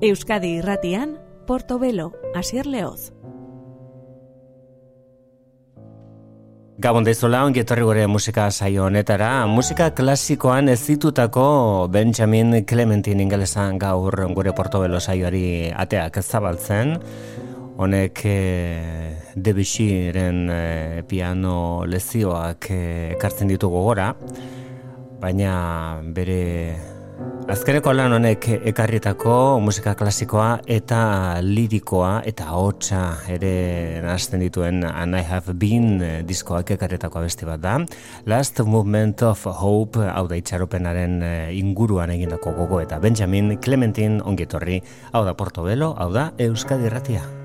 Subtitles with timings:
[0.00, 3.12] Euskadi irratian, Portobelo, Asier Leoz.
[6.80, 9.44] Gabon daizola, ongi etorri gure musika saio honetara.
[9.44, 16.96] Musika klasikoan ez ditutako Benjamin Clementin ingelesan gaur gure Portobelo saioari ateak zabaltzen.
[17.76, 18.38] Honek e,
[19.36, 24.14] Debussyren e, piano lezioak eh, ekartzen ditugu gora,
[25.20, 26.40] baina bere
[27.50, 31.00] Azkeneko lan honek ekarritako musika klasikoa eta
[31.42, 37.74] lirikoa eta hotza ere nazten dituen And I Have Been diskoak ekarritako abesti bat da.
[38.30, 44.80] Last Movement of Hope hau da itxaropenaren eh, inguruan egindako gogo eta Benjamin Clementin ongitorri
[45.12, 47.39] hau da Portobelo, hau da Euskadi Ratia.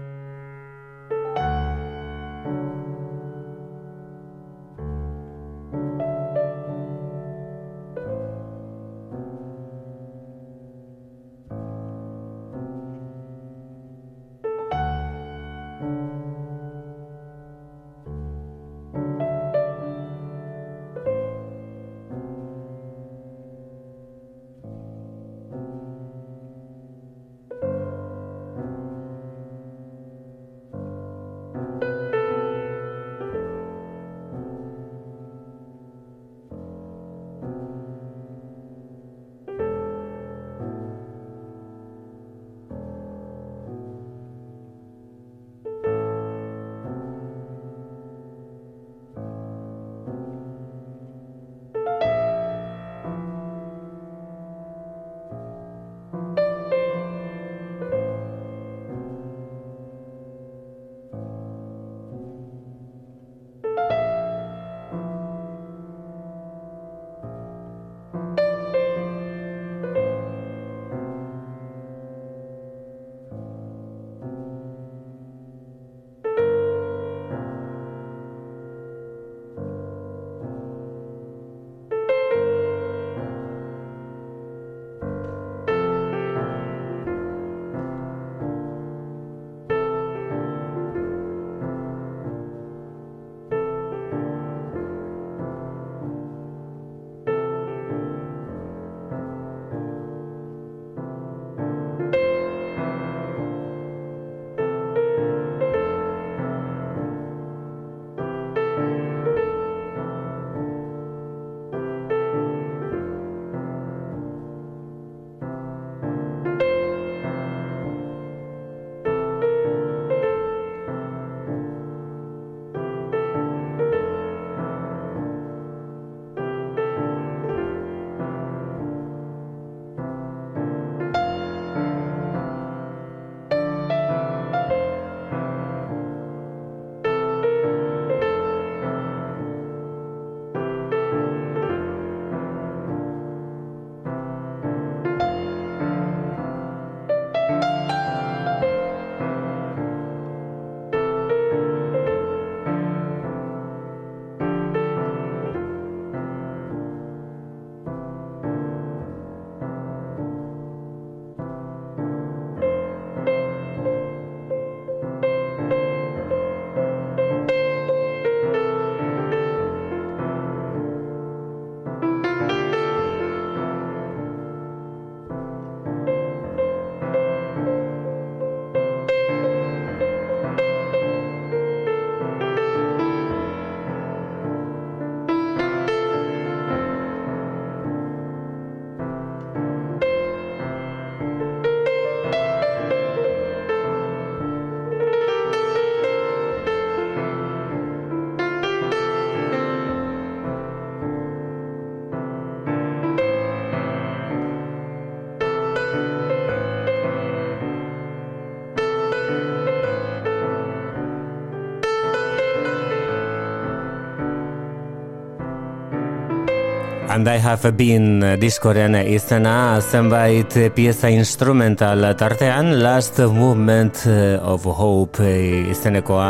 [217.15, 224.01] And I have been diskoren izena zenbait pieza instrumental tartean Last Movement
[224.43, 225.23] of Hope
[225.71, 226.27] izenekoa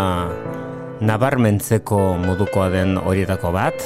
[1.02, 3.82] nabarmentzeko modukoa den horietako bat.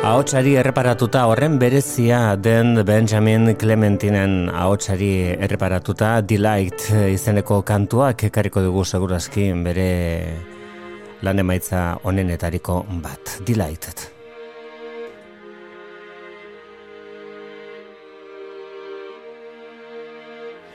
[0.00, 9.50] Ahotsari erreparatuta horren berezia den Benjamin Clementinen ahotsari erreparatuta Delight izeneko kantuak ekarriko dugu segurazki
[9.68, 9.92] bere
[11.20, 13.36] lan emaitza onenetariko bat.
[13.44, 14.11] Delighted.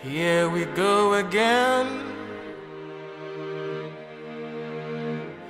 [0.07, 1.87] Here we go again.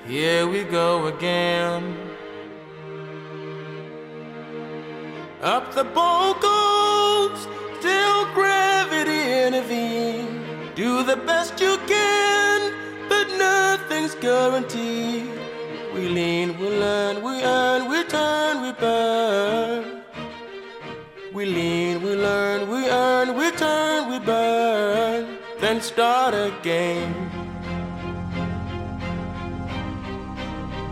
[0.08, 1.84] Here we go again.
[5.44, 7.48] Up the boat goes,
[7.82, 10.76] till gravity intervenes.
[10.76, 12.74] Do the best you can,
[13.08, 15.30] but nothing's guaranteed.
[15.94, 20.02] We lean, we learn, we earn, we turn, we burn.
[21.32, 21.77] We lean,
[23.58, 25.38] turn, we burn.
[25.60, 27.14] Then start again.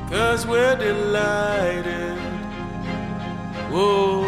[0.09, 2.17] Cause we're delighted.
[3.71, 4.23] Whoa.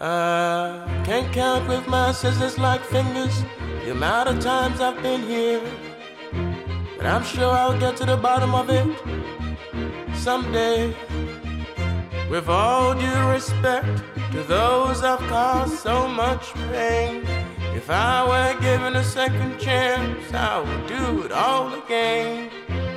[0.00, 3.42] I can't count with my scissors like fingers
[3.84, 5.62] the amount of times I've been here.
[6.96, 8.86] But I'm sure I'll get to the bottom of it
[10.16, 10.94] someday.
[12.30, 14.02] With all due respect
[14.32, 17.24] to those I've caused so much pain.
[17.74, 22.50] If I were given a second chance, I would do it all again.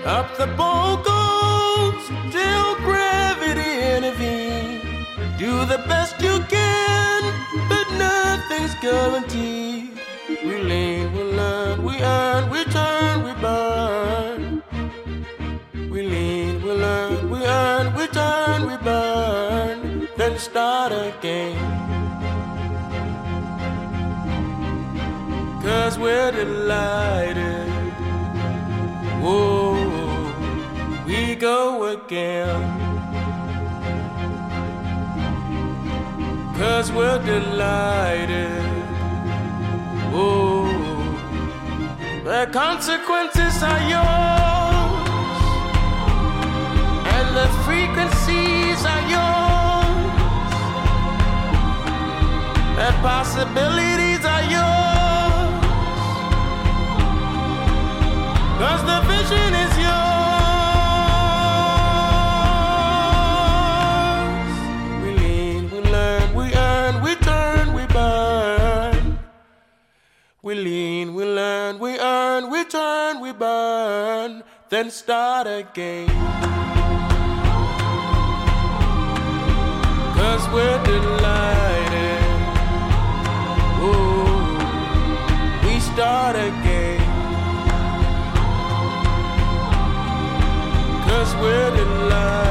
[0.06, 5.07] Up the boat goes till gravity intervenes.
[5.38, 7.22] Do the best you can,
[7.69, 9.92] but nothing's guaranteed.
[10.44, 12.63] We lean, we learn, we earn, we
[20.51, 21.56] start again.
[25.63, 27.69] Cause we're delighted.
[29.24, 29.75] Whoa,
[31.07, 32.62] we go again.
[36.59, 38.62] Cause we're delighted.
[40.12, 40.68] Whoa,
[42.25, 45.39] the consequences are yours,
[47.15, 49.50] and the frequencies are yours,
[52.81, 55.66] the possibilities are yours,
[58.62, 60.01] cause the vision is yours.
[65.04, 69.19] We lean, we learn, we earn, we turn, we burn.
[70.42, 76.10] We lean, we learn, we earn, we turn, we burn, then start again.
[80.18, 81.70] Cause we're delighted.
[85.93, 86.99] Start again.
[91.07, 92.50] Cause we're delighted.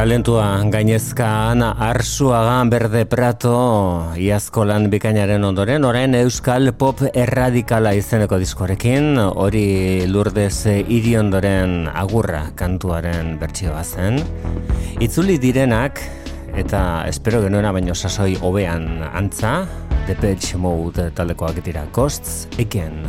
[0.00, 3.50] Talentua gainezka ana arsuagan berde prato
[4.16, 13.34] iazko lan bikainaren ondoren, orain euskal pop erradikala izeneko diskorekin, hori lurdez iriondoren agurra kantuaren
[13.42, 14.16] bertsioa zen.
[15.04, 16.00] Itzuli direnak,
[16.56, 19.66] eta espero genuena baino sasoi hobean antza,
[20.08, 23.04] Depeche Mode taldekoak dira, Costs Again.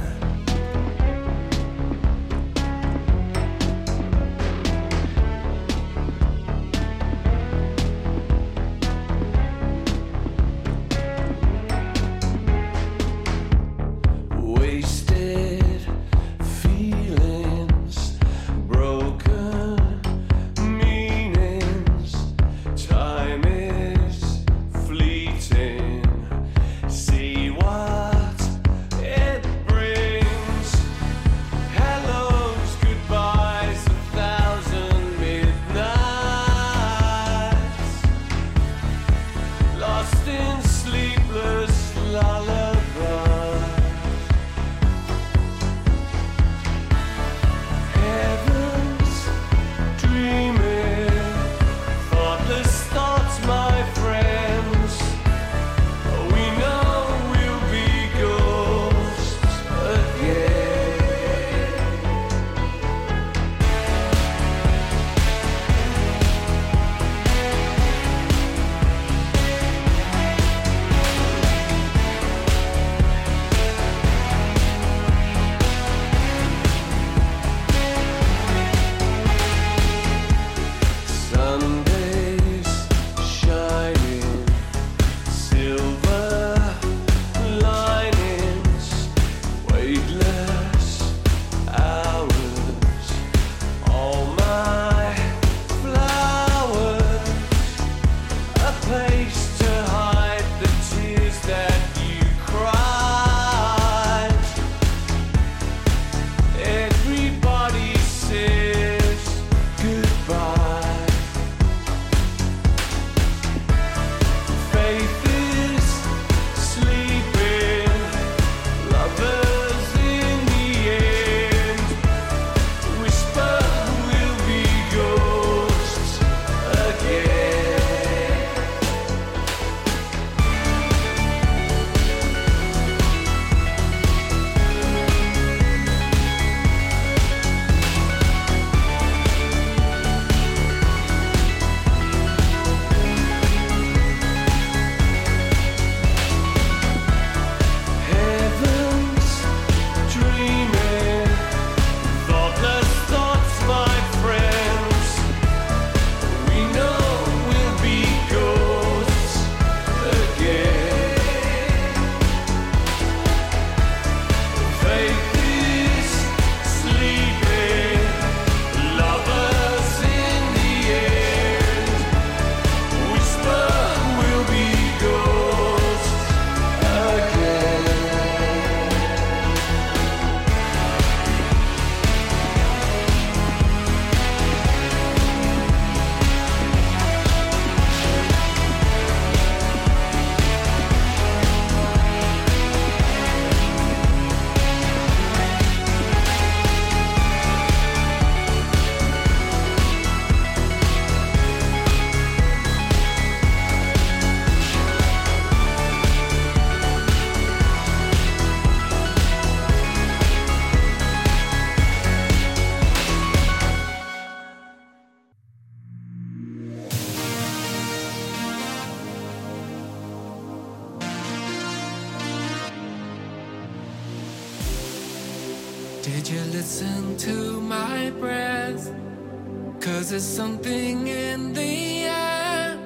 [230.12, 232.78] There's something in the air,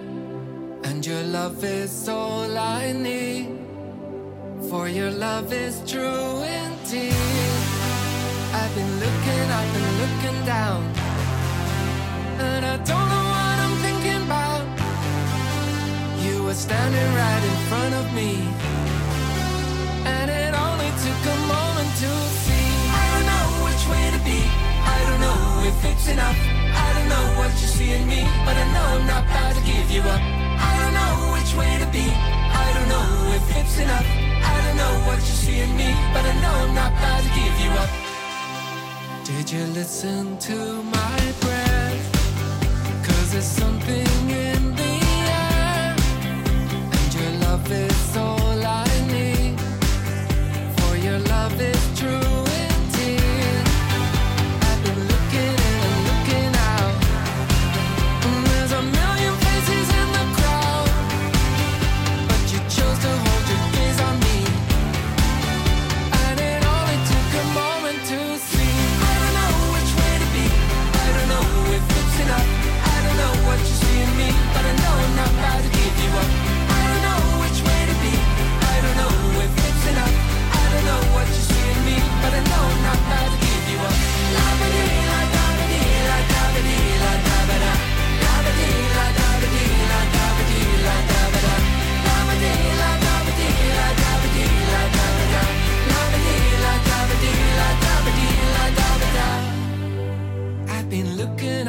[0.84, 3.48] and your love is all I need.
[4.70, 7.62] For your love is true indeed.
[8.54, 10.82] I've been looking, I've been looking down,
[12.46, 14.66] and I don't know what I'm thinking about.
[16.24, 18.32] You were standing right in front of me,
[20.14, 22.12] and it only took a moment to
[22.46, 22.70] see.
[23.02, 24.42] I don't know which way to be,
[24.94, 25.42] I don't know
[25.72, 26.55] if it's enough.
[27.06, 29.62] I don't know what you see in me, but I know I'm not about to
[29.62, 30.22] give you up.
[30.70, 34.08] I don't know which way to be, I don't know if it's enough.
[34.52, 37.30] I don't know what you see in me, but I know I'm not about to
[37.40, 37.92] give you up.
[39.24, 42.06] Did you listen to my breath?
[43.06, 44.96] Cause there's something in the
[45.30, 45.96] air,
[46.98, 49.60] and your love is all I need.
[50.80, 52.45] For your love is true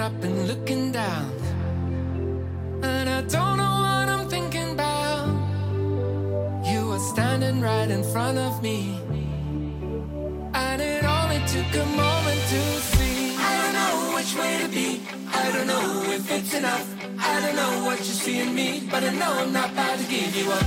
[0.06, 1.32] up and looking down,
[2.80, 5.26] and I don't know what I'm thinking about.
[6.70, 8.78] You were standing right in front of me,
[10.54, 13.34] and it only took a moment to see.
[13.50, 14.88] I don't know which way to be.
[15.42, 16.86] I don't know if it's enough.
[17.18, 20.06] I don't know what you see in me, but I know I'm not about to
[20.14, 20.66] give you up.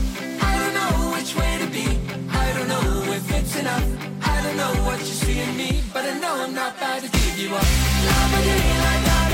[0.52, 1.88] I don't know which way to be.
[2.44, 3.88] I don't know if it's enough.
[4.34, 7.10] I don't know what you see in me, but I know I'm not about to
[7.18, 7.70] give you up.
[8.08, 9.29] La ba dee la da ba dee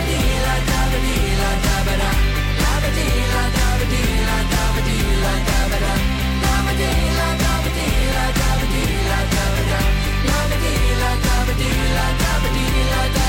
[11.96, 13.25] la da ba dee la da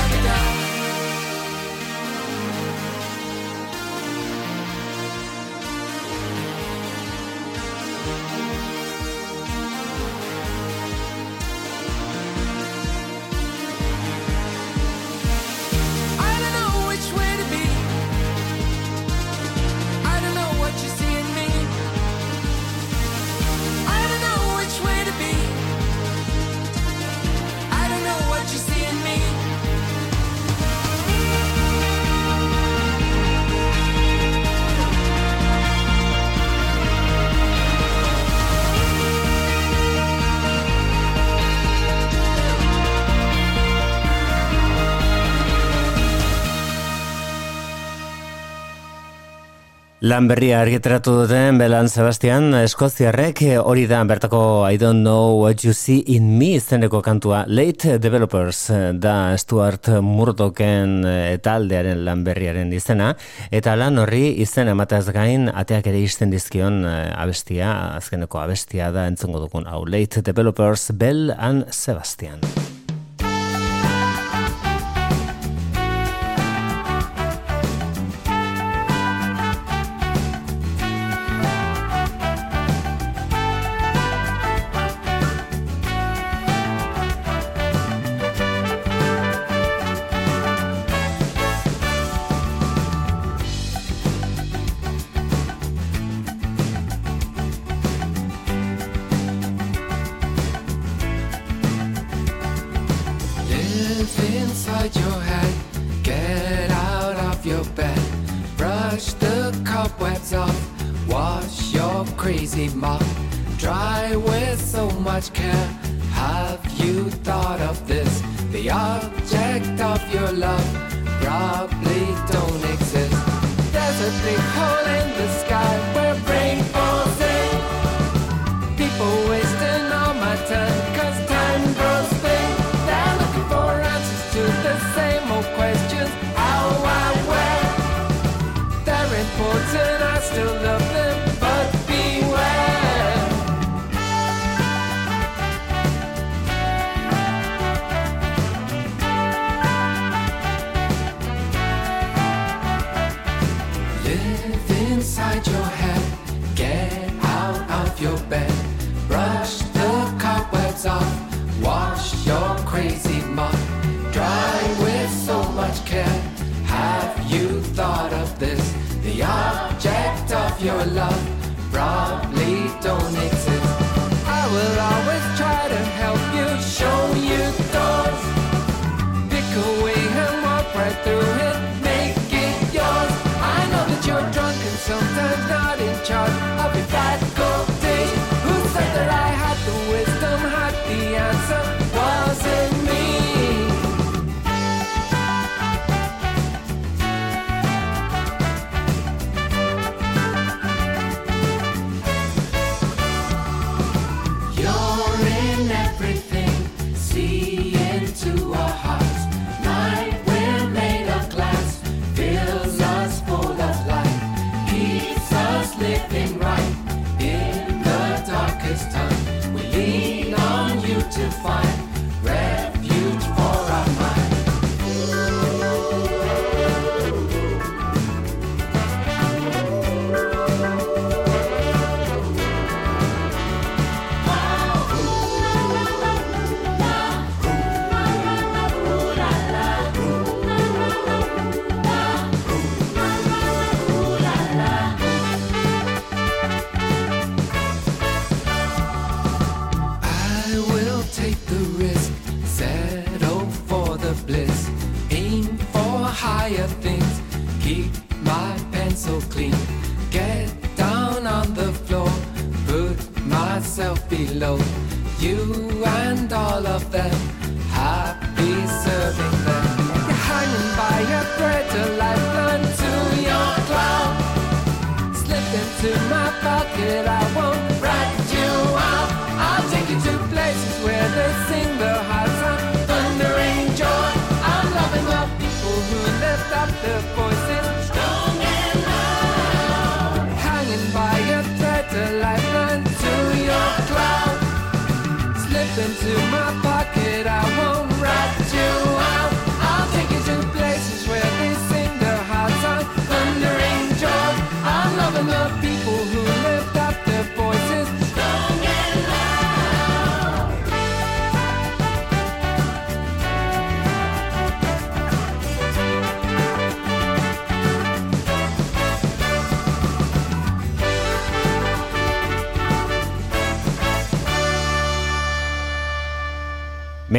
[50.07, 55.65] Lan berria argitaratu duten Belan Sebastian Eskoziarrek eh, hori da bertako I don't know what
[55.65, 57.41] you see in me izeneko kantua.
[57.47, 63.09] Late Developers eh, da Stuart Murdochen eh, taldearen lan berriaren izena.
[63.51, 69.43] Eta lan horri izen emateaz gain ateak ere izten dizkion abestia azkeneko abestia da entzungo
[69.43, 69.83] dugun hau.
[69.83, 72.39] Late Developers Bell and Sebastian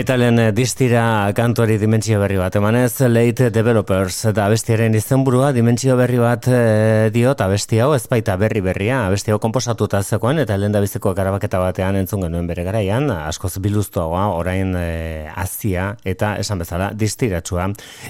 [0.08, 2.54] metalen eh, distira kantuari dimentsio berri bat.
[2.56, 8.06] Emanez, late developers eta bestiaren izenburua dimentsio berri bat eh, dio eta besti hau ez
[8.08, 9.02] baita berri berria.
[9.12, 13.58] Besti hau komposatuta zekoen eta lehen da biziko garabaketa batean entzun genuen bere garaian, askoz
[13.60, 17.66] biluztuagoa, orain eh, e, azia eta esan bezala distiratsua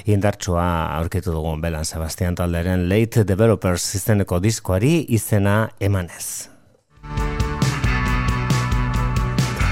[0.06, 0.68] indartsua
[1.00, 6.57] aurkitu dugun Belan Sebastian Talderen late developers izeneko diskoari izena emanez.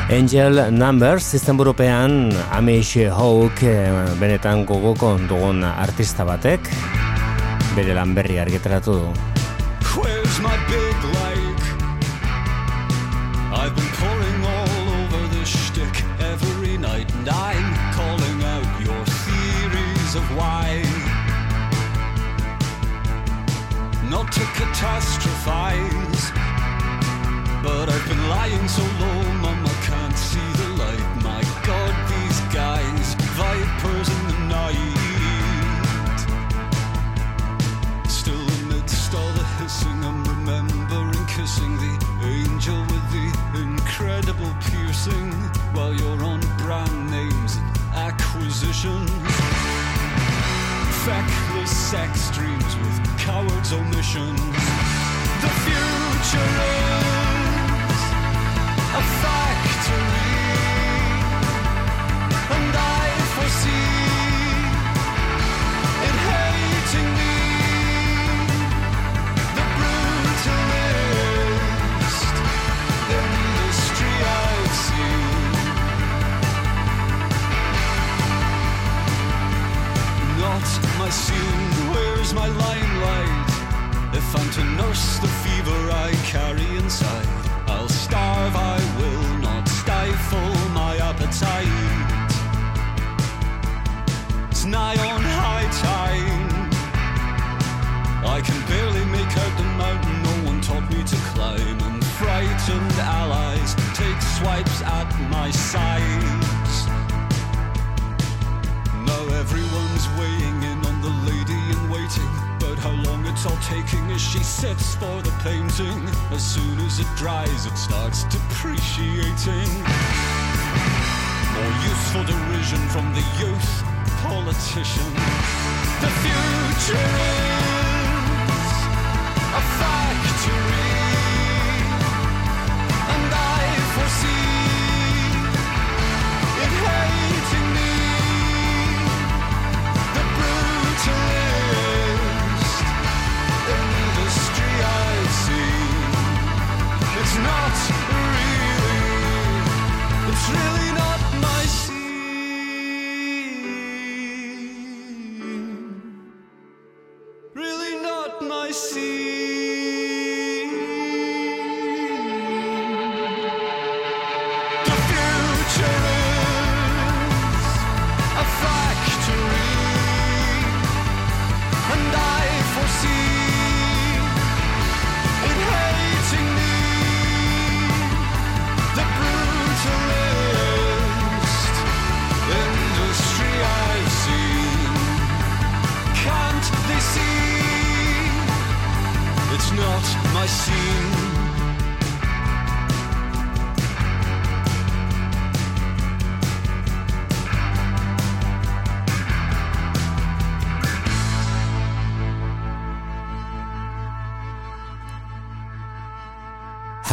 [0.08, 3.90] Angel Numbers, izan burupean Amish Hawk eh,
[4.20, 6.70] benetan gogoko dugun artista batek
[7.74, 9.10] bere lan berri argitaratu du.
[9.98, 11.66] Where's my big like?
[13.50, 20.14] I've been calling all over the shtick every night and I'm calling out your theories
[20.14, 20.86] of why
[24.08, 26.30] Not to catastrophize
[27.66, 29.35] But I've been lying so long
[33.36, 34.96] vipers in the night.
[38.08, 41.94] Still amidst all the hissing, I'm remembering kissing the
[42.24, 43.26] angel with the
[43.60, 45.32] incredible piercing
[45.74, 47.76] while you're on brand names and
[48.08, 49.10] acquisitions.
[51.04, 54.40] Feckless sex dreams with cowards' omissions.
[55.42, 56.85] The future is.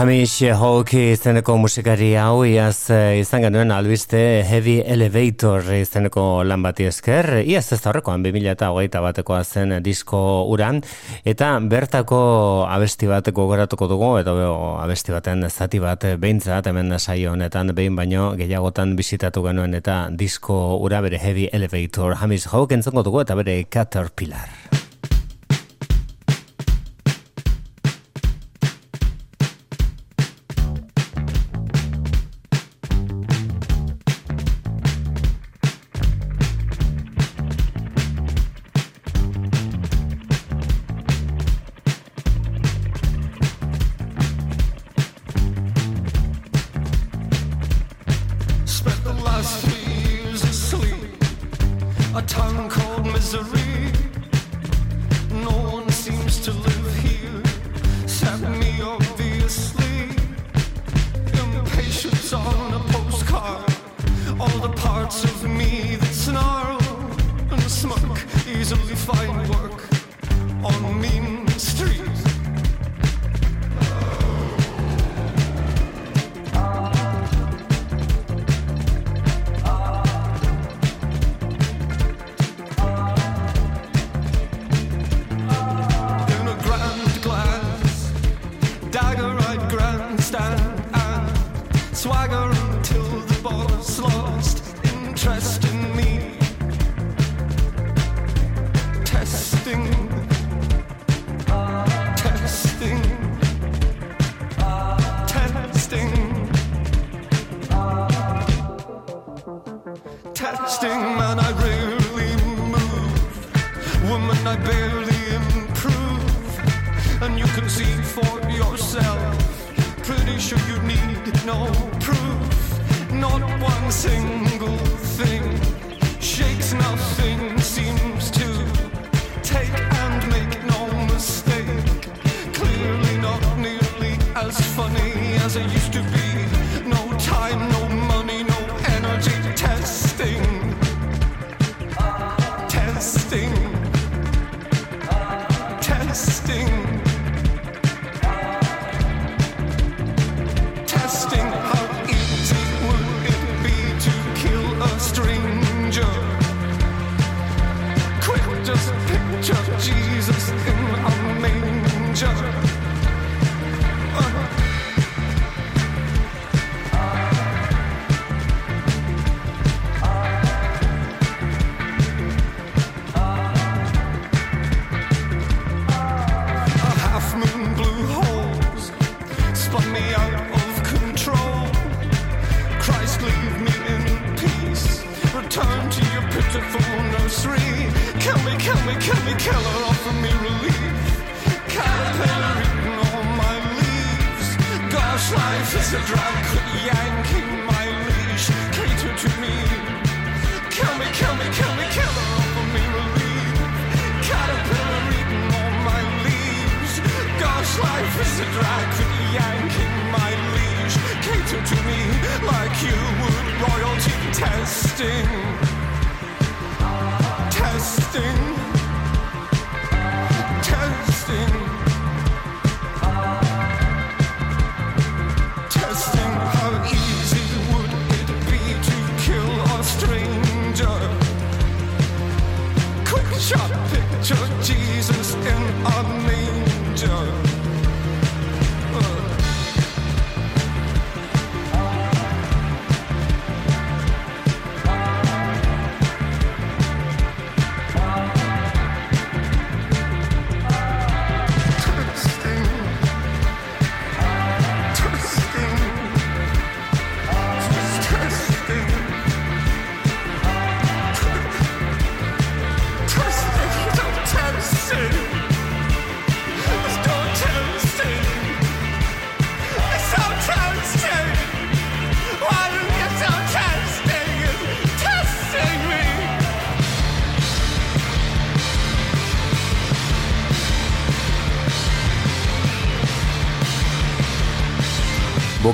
[0.04, 6.90] Hamish Hawke izeneko musikari hau iaz eh, izan genuen albiste Heavy Elevator izeneko lan bati
[6.90, 7.30] esker.
[7.48, 10.20] Iaz ez horrekoan 2008 batekoa zen disko
[10.52, 10.84] uran
[11.24, 12.20] eta bertako
[12.68, 14.36] abesti bat gogoratuko dugu eta
[14.84, 20.82] abesti baten zati bat behintzat hemen saio honetan behin baino gehiagotan bisitatu genuen eta disko
[20.84, 24.83] ura bere Heavy Elevator Hamish Hawke entzongo dugu eta bere Caterpillar.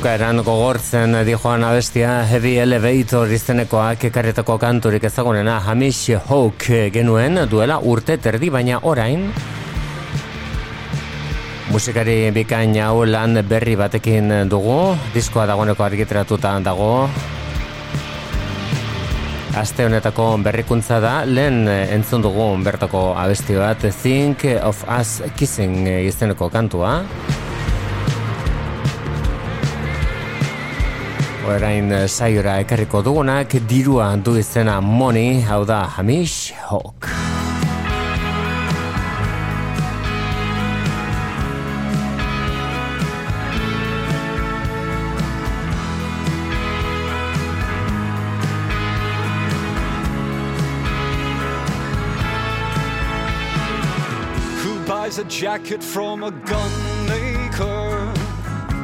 [0.10, 8.16] Bukaeran gogortzen dijoan abestia Heavy Elevator izenekoak ekarretako kanturik ezagunena Hamish Hawk genuen duela urte
[8.18, 9.28] terdi baina orain
[11.70, 17.08] musikari bikain hau lan berri batekin dugu diskoa dagoeneko argitratuta dago
[19.62, 26.50] Aste honetako berrikuntza da, lehen entzun dugu bertako abesti bat Think of Us Kissing izeneko
[26.50, 27.04] kantua.
[31.50, 37.08] Orain saiora ekarriko dugunak dirua du izena Money, hau da Hamish Hawk.
[54.62, 56.99] Who buys a jacket from a gun?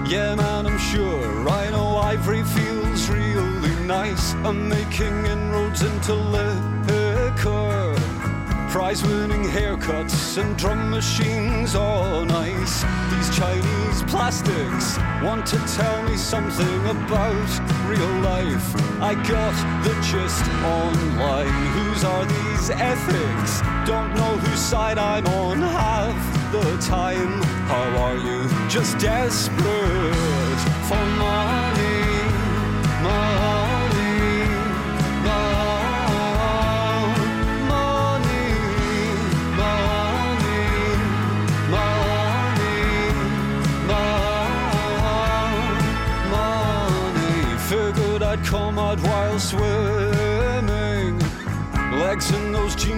[0.07, 1.25] Yeah, man, I'm sure.
[1.71, 4.33] Know ivory feels really nice.
[4.45, 7.95] I'm making inroads into liquor.
[8.69, 12.83] Prize winning haircuts and drum machines, all nice.
[13.11, 17.49] These Chinese plastics want to tell me something about
[17.89, 18.75] real life.
[19.01, 20.45] I got the gist
[20.79, 21.67] online.
[21.77, 23.61] Whose are these ethics?
[23.87, 27.41] Don't know whose side I'm on half the time.
[27.67, 28.47] How are you?
[28.69, 31.54] Just desperate for money.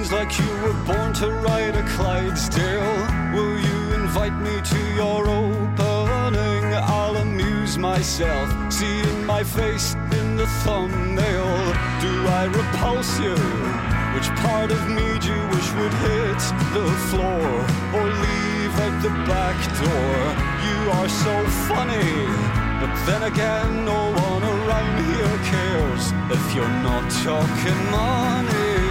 [0.07, 3.33] Jeans like you were born to ride a Clydesdale.
[3.33, 6.73] Will you invite me to your opening?
[6.73, 11.73] I'll amuse myself, seeing my face in the thumbnail.
[12.01, 13.35] Do I repulse you?
[14.13, 16.41] Which part of me do you wish would hit
[16.73, 17.47] the floor
[17.95, 20.17] or leave out the back door?
[20.67, 21.35] You are so
[21.69, 22.57] funny.
[22.81, 27.79] But then again, no one around here cares if you're not talking.
[27.91, 28.86] Money,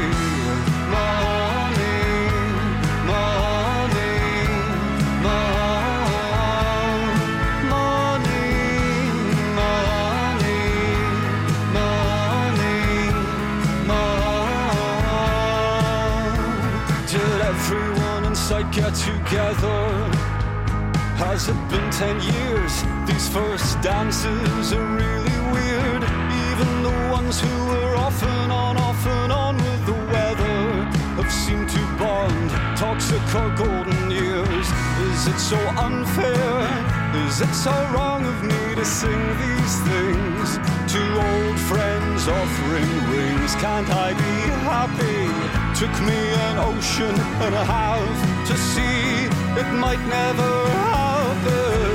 [18.77, 19.81] get together?
[21.17, 22.73] Has it been ten years?
[23.09, 26.03] These first dances are really weird.
[26.49, 30.61] Even the ones who were off and on, off and on with the weather
[31.17, 32.51] have seemed to bond.
[32.77, 34.67] Toxic or golden years.
[35.09, 35.59] Is it so
[35.89, 36.53] unfair?
[37.25, 40.49] Is it so wrong of me to sing these things
[40.93, 43.55] to old friends offering rings?
[43.55, 44.37] Can't I be
[44.69, 45.66] happy?
[45.79, 47.15] Took me an ocean
[47.45, 49.27] and a half to see
[49.61, 51.86] it might never happen.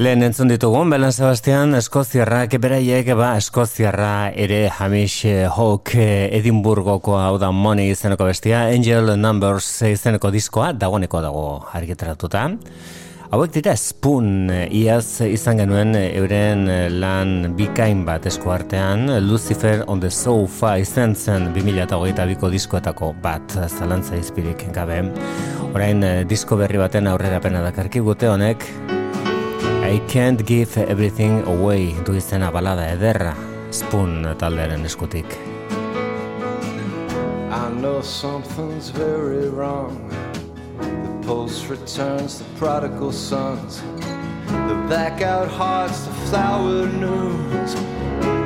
[0.00, 7.50] Lehen entzun ditugun, Belan Sebastian, Eskoziarra, keberaiek, ba, Eskoziarra ere Hamish Hawk Edinburgoko hau da
[7.52, 11.42] Money izeneko bestia, Angel Numbers izeneko diskoa, dagoeneko dago
[11.76, 12.46] argitaratuta.
[13.28, 16.64] Hauek dira Spoon, iaz izan genuen euren
[16.96, 24.16] lan bikain bat eskuartean, Lucifer on the Sofa izen zen 2008 biko diskoetako bat zalantza
[24.16, 25.02] izpirik gabe.
[25.74, 28.64] Orain disko berri baten aurrera pena dakarki gute honek,
[29.90, 31.96] I can't give everything away.
[32.06, 33.32] Du izena balada ederra
[33.74, 35.26] spoon taldearen eskutik.
[37.50, 39.98] I know something's very wrong.
[40.78, 43.82] The post returns the prodigal sons.
[44.46, 47.74] The blackout hearts, the flower news.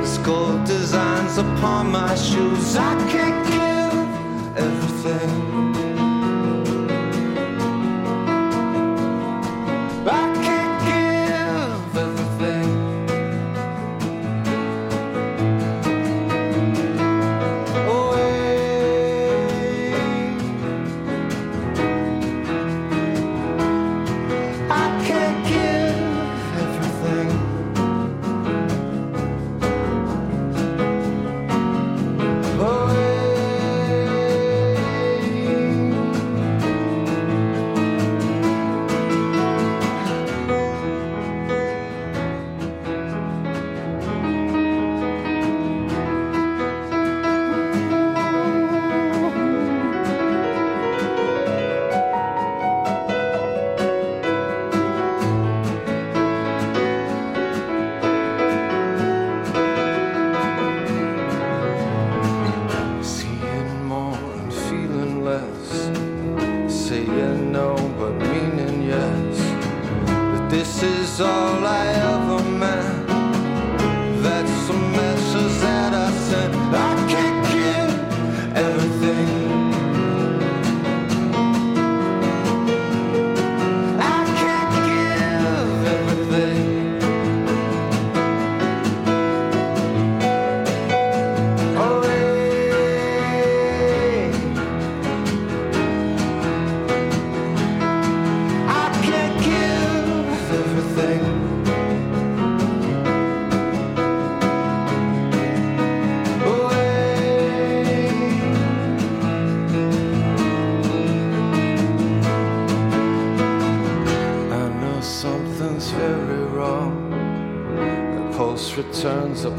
[0.01, 2.75] The skull designs upon my shoes.
[2.75, 5.74] I can't give everything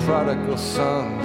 [0.08, 1.15] I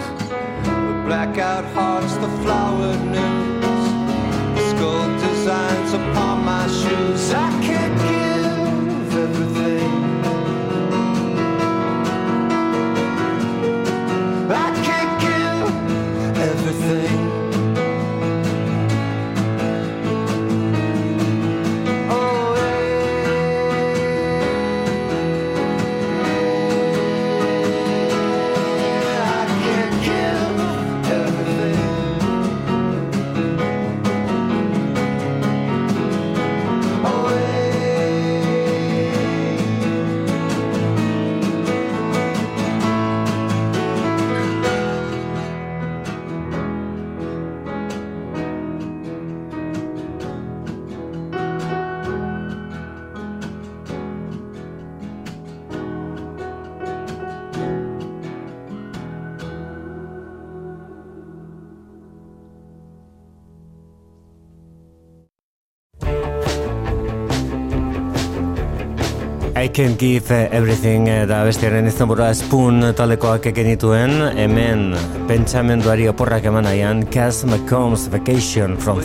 [69.82, 74.92] can give everything eh, da bestiaren izan burua spoon talekoak ekenituen hemen
[75.32, 79.02] pentsamenduari oporrak eman aian Cass McCombs Vacation from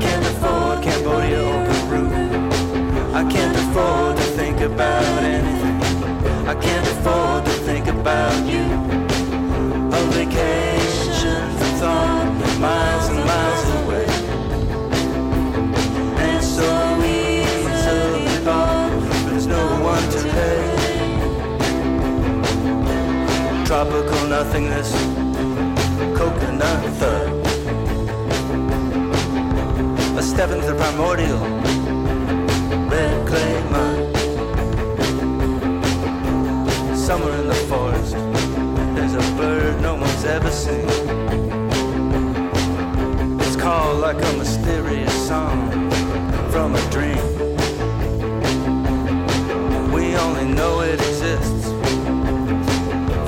[0.00, 2.04] can't afford Cambodia or Peru.
[3.12, 5.76] I can't afford to think about anything.
[6.48, 8.64] I can't afford to think about you.
[9.98, 12.26] A vacation from thought,
[12.60, 14.06] miles and miles away.
[16.20, 16.70] And it's so
[17.04, 20.62] easily bought, but there's no one to pay.
[23.64, 24.90] Tropical nothingness,
[26.18, 27.23] coconut thud.
[30.34, 31.38] A step into the primordial,
[32.90, 34.16] red clay mud.
[36.96, 38.16] Somewhere in the forest,
[38.96, 40.88] there's a bird no one's ever seen.
[43.42, 45.70] It's called like a mysterious song
[46.50, 47.24] from a dream.
[49.92, 51.66] We only know it exists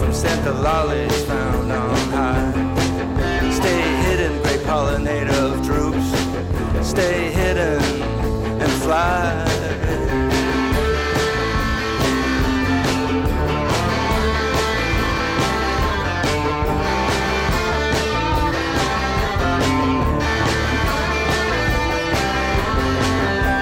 [0.00, 3.52] from Santa lollies found on high.
[3.52, 5.85] Stay hidden, great pollinator of droops.
[6.86, 7.82] Stay hidden
[8.62, 9.44] and fly.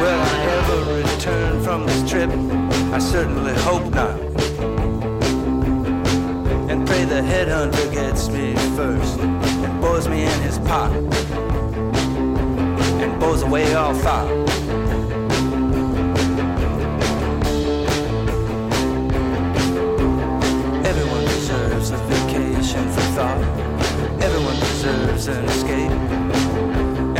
[0.00, 2.30] Will I ever return from this trip?
[2.92, 4.20] I certainly hope not.
[6.70, 10.92] And pray the headhunter gets me first and bores me in his pot
[13.24, 14.28] bores away all thought.
[20.90, 23.40] Everyone deserves a vacation for thought.
[24.26, 25.94] Everyone deserves an escape.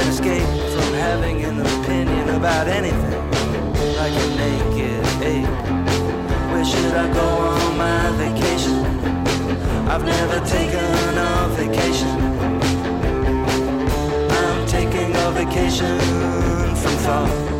[0.00, 3.20] An escape from having an opinion about anything.
[4.00, 5.55] Like a naked ape.
[6.50, 8.76] Where should I go on my vacation?
[9.92, 12.34] I've never taken a vacation.
[15.16, 15.98] I'm taking a vacation
[16.76, 17.53] from thought.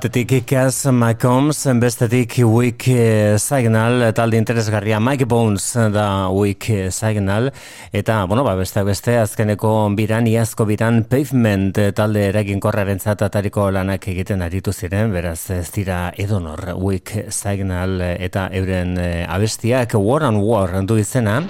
[0.00, 4.98] Batetik Cass McCombs, bestetik Wick eh, Signal, talde interesgarria.
[4.98, 7.52] Mike Bones da Wick Signal,
[7.92, 14.40] eta, bueno, ba, beste beste, azkeneko biran, iazko biran, Pavement talde eraginkorraren atariko lanak egiten
[14.40, 20.80] aritu ziren, beraz ez dira edonor Wick Signal eta euren eh, abestiak War on War
[20.86, 21.42] du izena,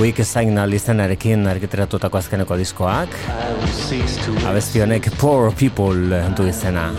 [0.00, 3.14] Wick Signal izenarekin argiteratutako azkeneko diskoak,
[4.50, 6.90] abesti honek Poor People du izena.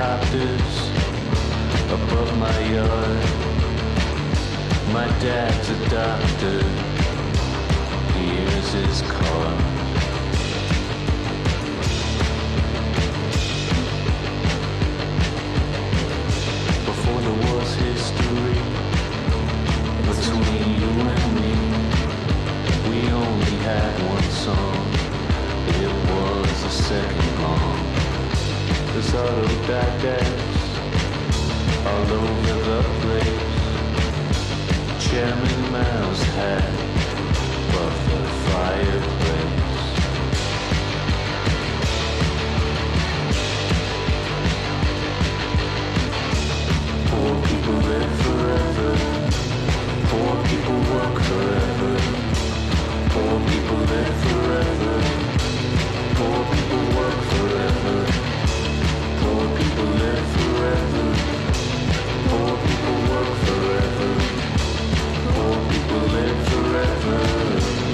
[0.00, 0.76] Helicopters
[1.92, 3.24] above my yard.
[4.94, 6.62] My dad's a doctor.
[8.16, 9.50] Here's his car.
[16.88, 18.58] Before there was history
[20.08, 21.54] between you and me.
[22.88, 24.80] We only had one song.
[25.82, 27.69] It was a second long.
[28.92, 30.60] There's autodidacts
[31.86, 33.50] all over the place.
[35.06, 36.68] Chairman Mao's hat
[37.68, 39.80] above the fireplace.
[47.10, 48.90] Poor people live forever.
[50.10, 51.92] Poor people work forever.
[53.14, 54.94] Poor people live forever.
[56.18, 58.29] Poor people work forever.
[59.20, 60.28] Poor people live
[66.48, 67.89] forever.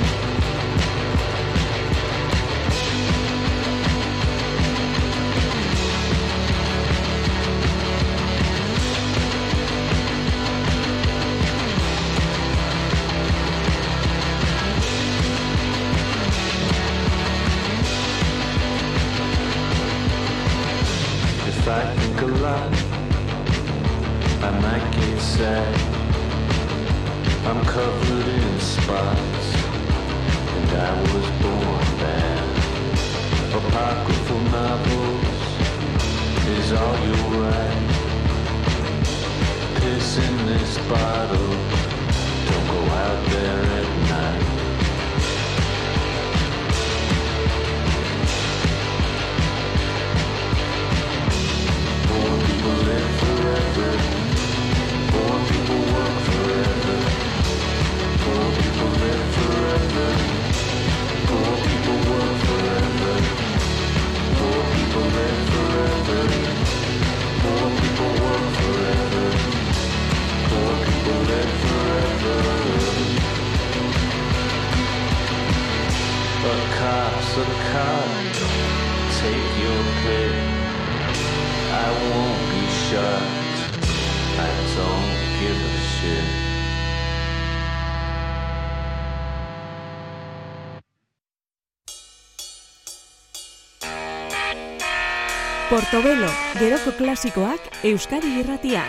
[95.87, 96.27] Portobelo,
[96.59, 98.89] geroko klasikoak Euskadi irratian.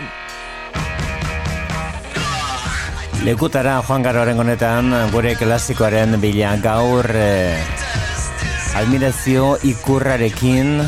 [3.22, 7.54] Lekutara Juan Garoaren honetan gure klasikoaren bila gaur eh,
[8.82, 10.82] admirazio ikurrarekin,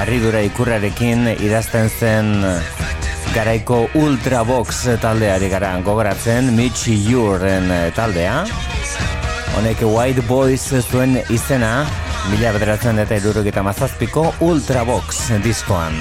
[0.00, 2.34] harridura ikurrarekin idazten zen
[3.30, 8.40] garaiko Ultrabox taldeari gara gogoratzen, Mitch Juren taldea.
[9.54, 11.84] Honek White Boys zuen izena,
[12.30, 15.98] mila bederatzen eta irurugita mazazpiko Ultrabox diskoan.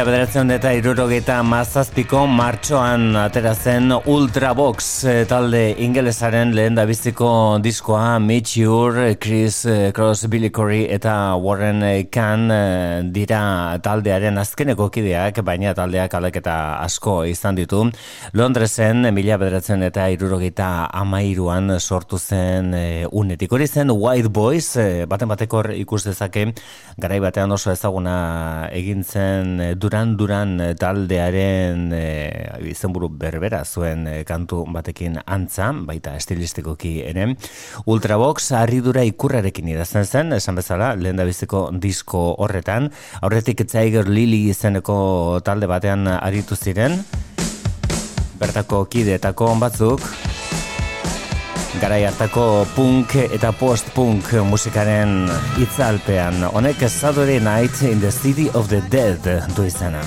[0.00, 8.14] Mila bederatzen eta irurogeta mazazpiko martxoan atera zen Ultrabox eh, talde ingelesaren lehen biziko diskoa
[8.18, 15.42] Mitch Ure, Chris eh, Cross, Billy Corey eta Warren Kahn eh, dira taldearen azkeneko kideak,
[15.44, 17.82] baina taldeak aldeketa asko izan ditu.
[18.32, 22.72] Londresen mila bederatzen eta irurogeta amairuan sortu zen
[23.12, 23.52] unetik.
[23.52, 24.72] Hori zen White Boys,
[25.12, 26.54] baten batekor ikus dezake,
[26.96, 28.16] garai batean oso ezaguna
[28.72, 32.02] egin zen Duran Duran eh, taldearen e,
[32.70, 37.24] izenburu berbera zuen eh, kantu batekin antza, baita estilistikoki ere.
[37.90, 42.92] Ultrabox harridura ikurrarekin idazten zen, esan bezala, lehen biziko disko horretan.
[43.20, 47.00] Aurretik Tiger Lily izeneko talde batean aritu ziren.
[48.38, 50.06] Bertako kideetako batzuk,
[51.78, 55.30] garai hartako punk eta post-punk musikaren
[55.62, 56.42] itzalpean.
[56.50, 59.22] Honek Saturday Night in the City of the Dead
[59.56, 60.02] du izena.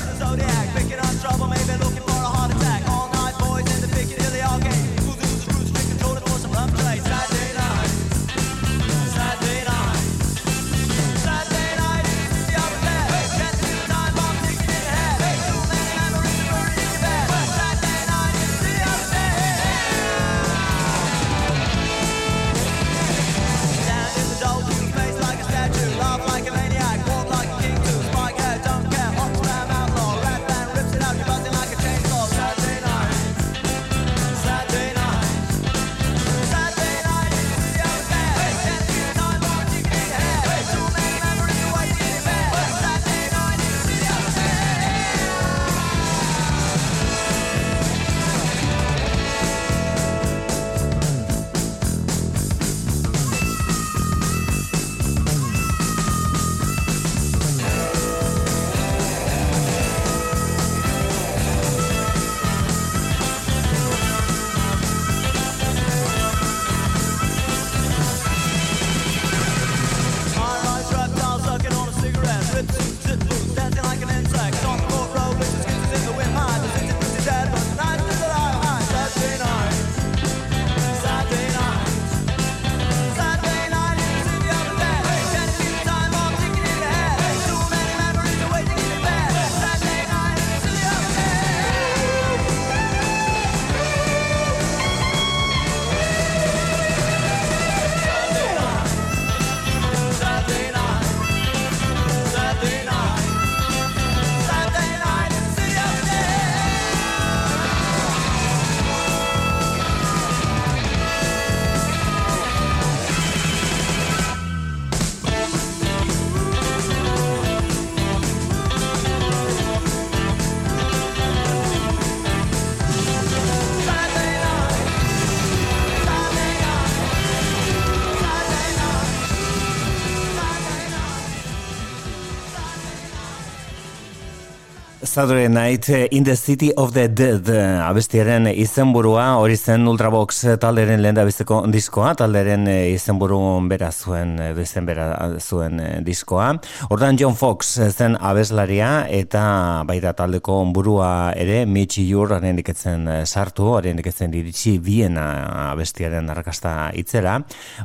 [135.14, 137.45] Saturday Night in the City of the Dead
[137.86, 141.22] abestiaren izenburua hori zen Ultravox talderen lehen da
[141.70, 143.38] diskoa, talderen izenburu
[143.70, 145.05] bera zuen, izen bera
[145.38, 146.47] zuen diskoa.
[146.89, 153.76] Ordan John Fox zen abeslaria eta baita taldeko burua ere Mitch Jur haren diketzen sartu,
[153.78, 155.28] haren diketzen diritsi biena
[155.68, 157.38] abestiaren arrakasta itzera,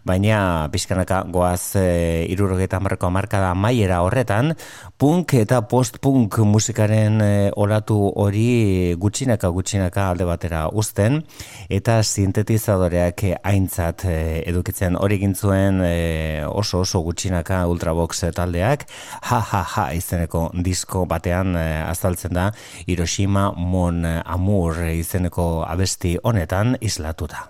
[0.03, 4.55] baina pixkanaka goaz e, irurogeta marreko markada maiera horretan,
[4.97, 11.23] punk eta post-punk musikaren zen e, olatu hori gutxinaka gutxinaka alde batera uzten
[11.71, 18.87] eta sintetizadoreak aintzat e, edukitzen hori gintzuen e, oso oso gutxinaka ultrabox taldeak
[19.31, 22.51] ha ha ha izeneko disko batean e, azaltzen da
[22.87, 27.49] Hiroshima Mon Amour izeneko abesti honetan islatuta.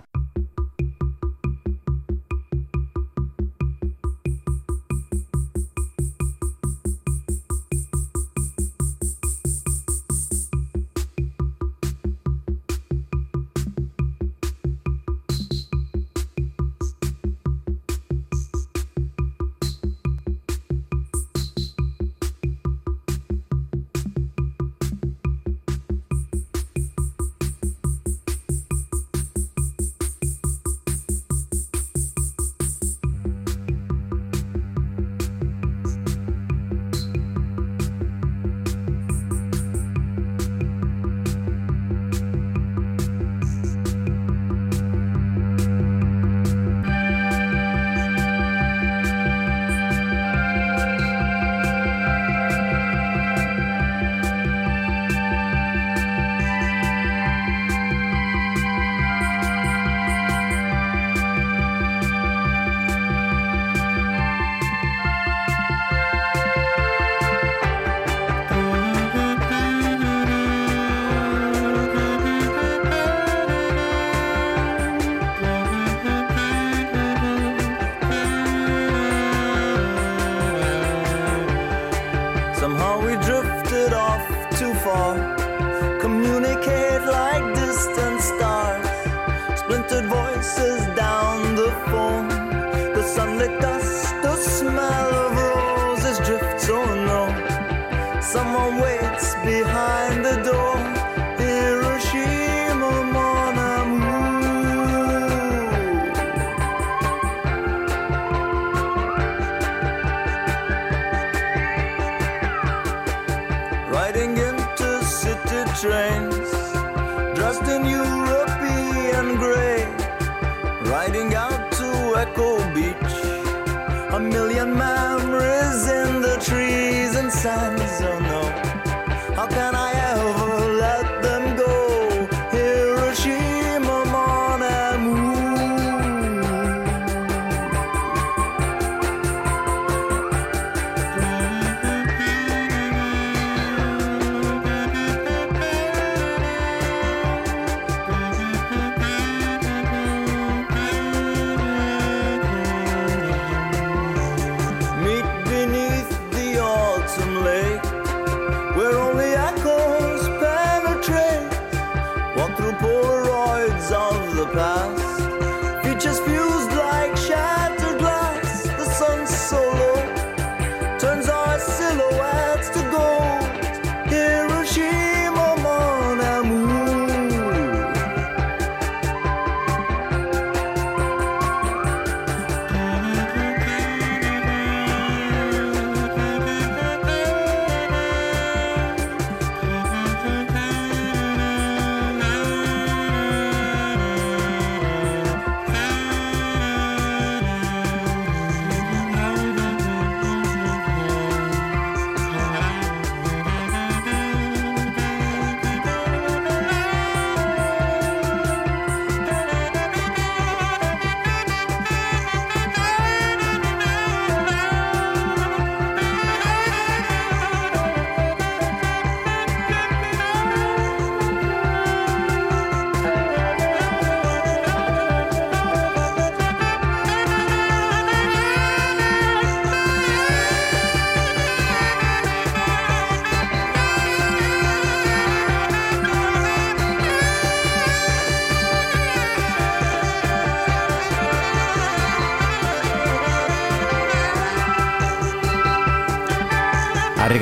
[164.53, 164.98] Love.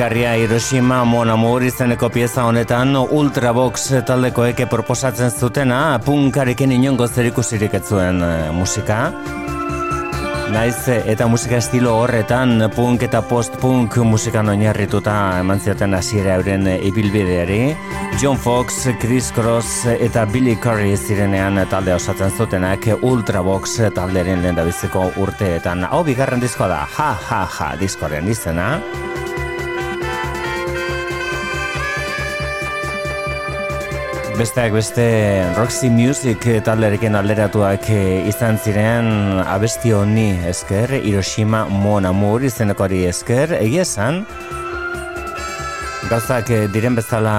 [0.08, 7.82] Arrigarria Hiroshima Mon Amour izeneko pieza honetan Ultravox taldekoek proposatzen zutena punkarekin inongo zerikusirik ez
[7.90, 9.10] zuen eh, musika.
[10.54, 17.76] Naiz eta musika estilo horretan punk eta post-punk musikan oinarrituta eman zioten hasiera euren ibilbideari.
[18.22, 25.12] John Fox, Chris Cross eta Billy Curry zirenean talde osatzen zutenak Ultravox talderen lehen biziko
[25.18, 25.84] urteetan.
[25.92, 28.78] Hau bigarren diskoa da, ha ha ha diskoren izena.
[34.38, 35.04] Besteak beste
[35.58, 39.08] Roxy Music talderekin alderatuak eh, izan ziren
[39.42, 44.22] abesti honi esker, Hiroshima Mon Amour izenekoari esker, egia esan,
[46.08, 47.34] Gauzak eh, diren bezala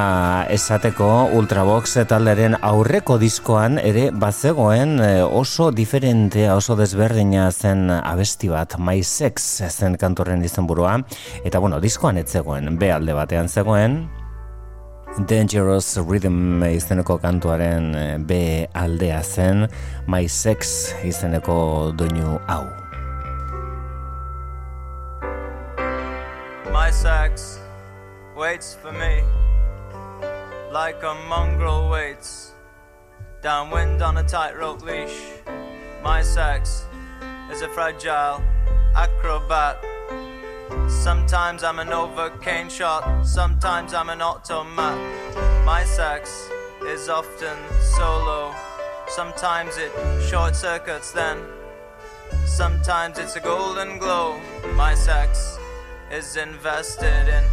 [0.51, 1.07] esateko
[1.39, 9.07] Ultravox talderen aurreko diskoan ere bazegoen eh, oso diferentea, oso desberdina zen abesti bat, My
[9.07, 10.99] Sex zen kantorren izenburua.
[11.47, 14.03] Eta bueno, diskoan ez zegoen, be alde batean zegoen,
[15.17, 19.67] Dangerous Rhythm izeneko kantuaren eh, B aldea zen
[20.07, 22.67] My Sex izeneko doinu hau.
[26.73, 27.59] My sex
[28.37, 29.25] waits for me
[30.73, 32.53] like a mongrel waits
[33.43, 35.19] downwind on a tightrope leash.
[36.05, 36.85] My sex
[37.51, 38.43] is a fragile
[38.95, 39.83] acrobat
[40.89, 44.99] Sometimes I'm an overcane shot, sometimes I'm an automat.
[45.65, 46.49] My sex
[46.83, 47.57] is often
[47.97, 48.55] solo,
[49.09, 49.93] sometimes it
[50.29, 51.39] short circuits then.
[52.45, 54.41] Sometimes it's a golden glow.
[54.75, 55.59] My sex
[56.11, 57.45] is invested in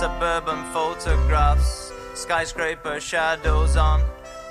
[0.00, 4.02] suburban photographs, skyscraper shadows on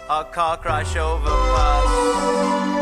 [0.09, 2.80] our car crash overpass.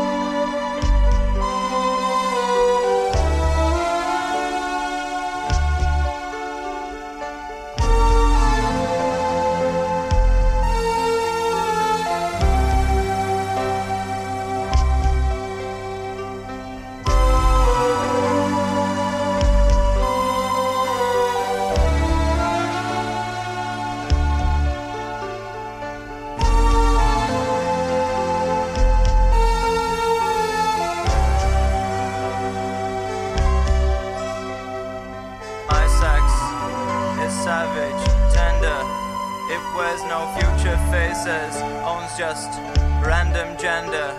[42.20, 42.52] Just
[43.00, 44.12] random gender.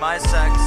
[0.00, 0.58] My sex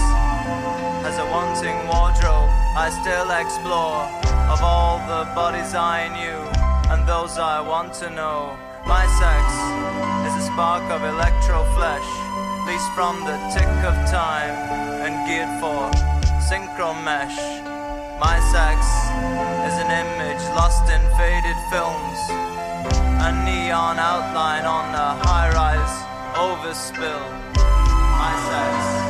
[1.03, 2.47] has a wanting wardrobe
[2.79, 4.07] I still explore
[4.47, 6.39] of all the bodies I knew
[6.87, 8.55] and those I want to know.
[8.87, 9.45] My sex
[10.23, 12.07] is a spark of electro flesh,
[12.63, 14.55] leased from the tick of time
[15.03, 15.91] and geared for
[16.47, 17.35] synchro mesh.
[18.15, 18.79] My sex
[19.67, 22.19] is an image lost in faded films,
[23.27, 27.23] a neon outline on a high rise overspill
[28.17, 29.00] my sex.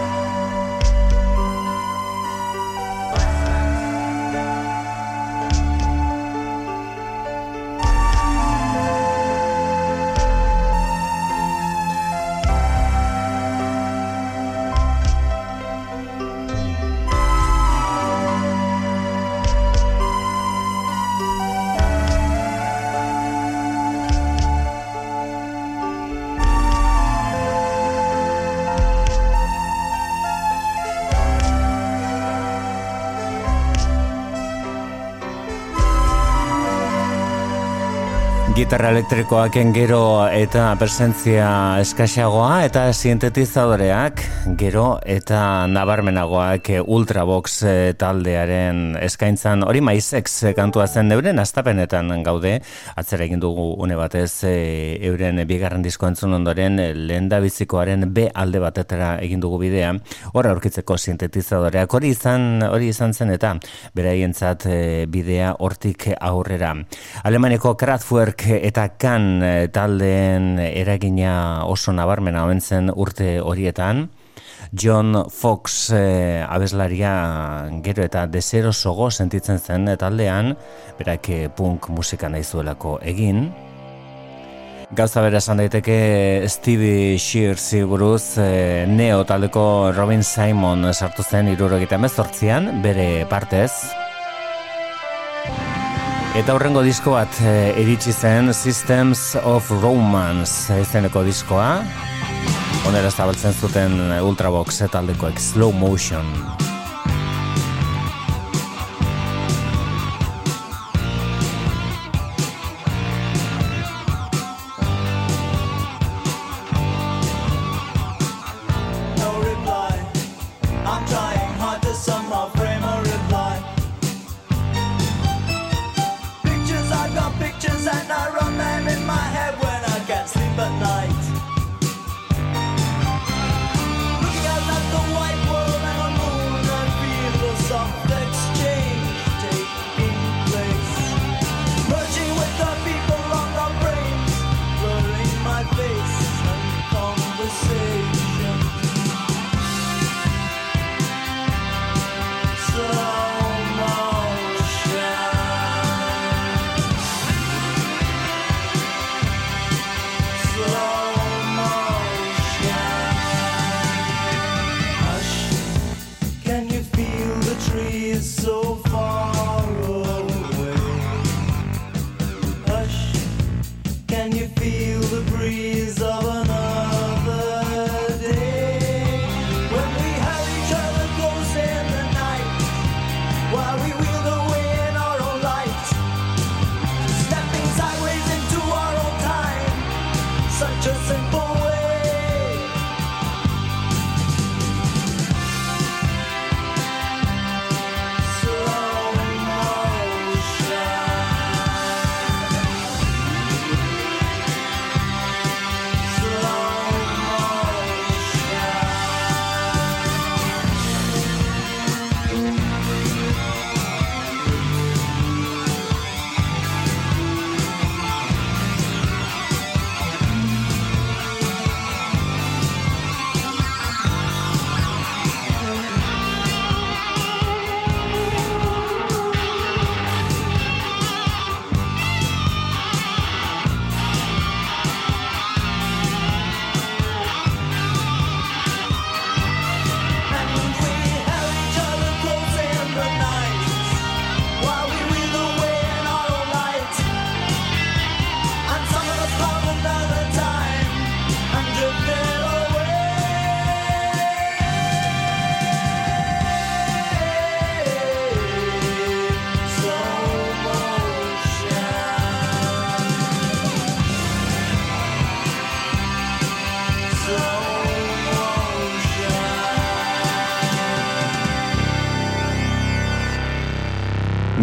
[38.72, 41.50] Gitarra elektrikoak gero eta presentzia
[41.84, 44.24] eskaxagoa eta sintetizadoreak
[44.58, 49.64] gero eta nabarmenagoak ultrabox eh, taldearen eskaintzan.
[49.68, 52.56] Hori maizex kantua zen euren astapenetan gaude.
[52.98, 58.60] Atzera egin dugu une batez eh, euren bigarren disko entzun ondoren lehen bizikoaren B alde
[58.60, 59.94] batetara egin dugu bidea.
[60.34, 61.94] Hor aurkitzeko sintetizadoreak.
[61.94, 63.56] Hori izan hori izan zen eta
[63.94, 66.74] beraientzat eh, bidea hortik aurrera.
[67.24, 74.10] Alemaniko Kraftwerk eta kan eh, taldeen eragina oso nabarmena hoentzen urte horietan.
[74.72, 80.56] John Fox e, abeslaria gero eta desero sogo sentitzen zen taldean,
[80.98, 83.50] berak eh, punk musika nahi zuelako egin.
[84.96, 91.76] Gauza bera esan daiteke Stevie Shears buruz e, neo taldeko Robin Simon sartu zen iruro
[91.76, 93.72] egiten bezortzian, bere partez.
[96.32, 101.74] Eta horrengo disko bat e, iritsi zen Systems of Romance izeneko diskoa.
[102.90, 106.71] Onera zabaltzen zuten Ultravox etaldekoek Slow Motion.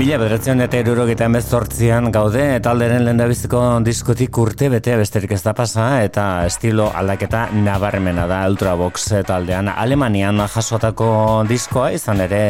[0.08, 5.88] Mila bederatzen eta erurogeta emezortzian gaude, talderen lehendabiziko diskotik urte bete besterik ez da pasa,
[6.00, 9.68] eta estilo aldaketa nabarmena da Ultrabox taldean.
[9.68, 11.10] Alemanian jasotako
[11.50, 12.40] diskoa izan ere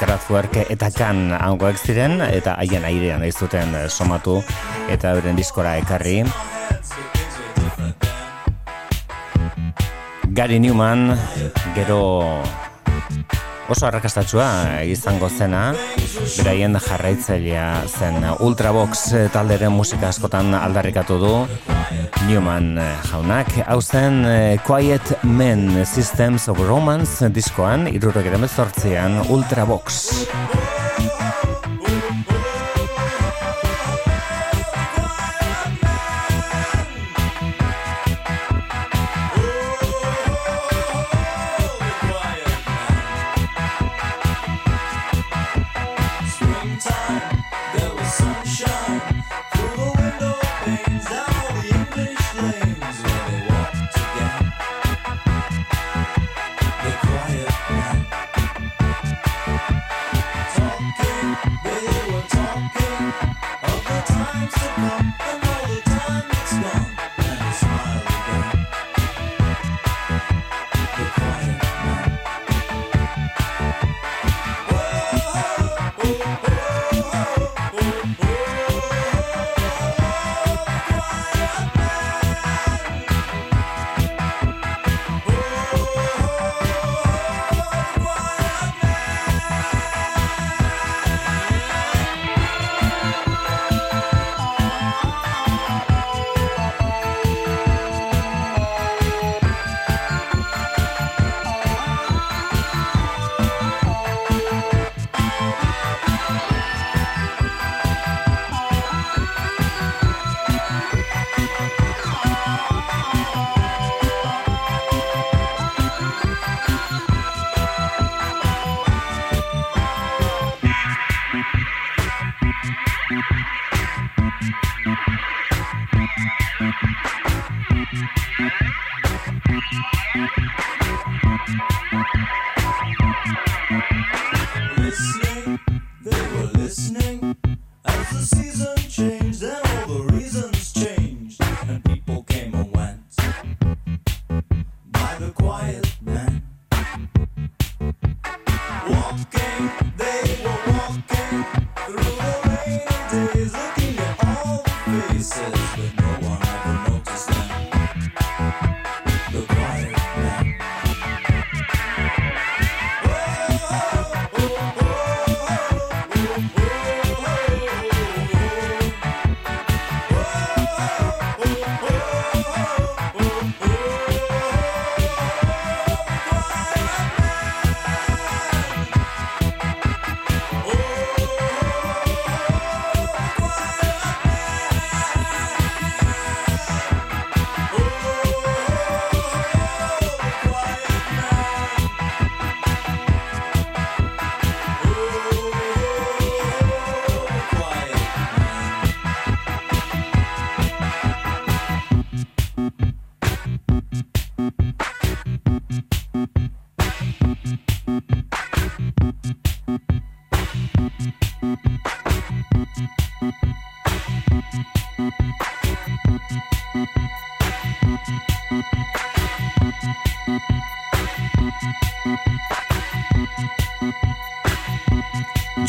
[0.00, 4.40] Kraftwerk eta kan hangoek ziren, eta haien airean aizuten somatu
[4.88, 6.22] eta beren diskora ekarri.
[10.32, 11.10] Gary Newman,
[11.76, 12.00] gero
[13.70, 15.72] oso arrakastatua izango zena,
[16.38, 19.04] beraien jarraitzailea zen Ultrabox
[19.34, 21.32] talderen musika askotan aldarrikatu du
[22.26, 22.76] Newman
[23.10, 29.22] jaunak, hau zen eh, Quiet Men Systems of Romance diskoan, irurek ere Ultrabox.
[29.30, 30.81] Ultrabox.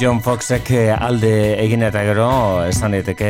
[0.03, 1.29] John Foxek eh, alde
[1.63, 2.25] egin eta gero
[2.67, 3.27] esan daiteke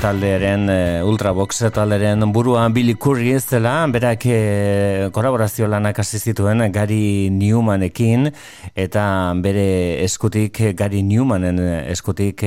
[0.00, 6.64] taldearen eh, Ultrabox taldearen burua Billy Curry ez dela berak e, kolaborazio lanak hasi zituen
[6.72, 8.30] Gary Newmanekin
[8.72, 9.02] eta
[9.44, 9.66] bere
[10.06, 11.60] eskutik Gary Newmanen
[11.92, 12.40] eskutik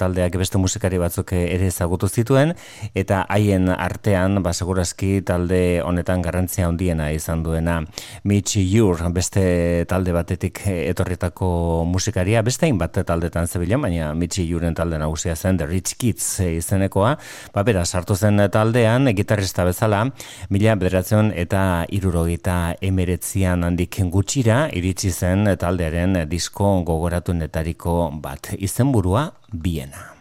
[0.00, 2.56] taldeak beste musikari batzuk ere ezagutu zituen
[2.98, 7.78] eta haien artean ba segurazki talde honetan garrantzia handiena izan duena.
[8.24, 14.98] Mitch Ure beste talde batetik etorritako musikaria beste bat taldetan zebilen, baina Mitzi Juren talde
[15.00, 17.14] nagusia zen The Rich Kids izenekoa,
[17.54, 20.04] ba bera sartu zen taldean gitarrista bezala,
[20.50, 29.28] mila bederatzen eta irurogita emeretzian handik gutxira iritsi zen taldearen disko gogoratu netariko bat izenburua
[29.52, 30.17] biena.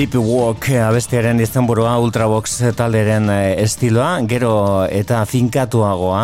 [0.00, 4.52] Sleepy Walk abestiaren izenburua Ultravox talderen eh, estiloa, gero
[4.88, 6.22] eta finkatuagoa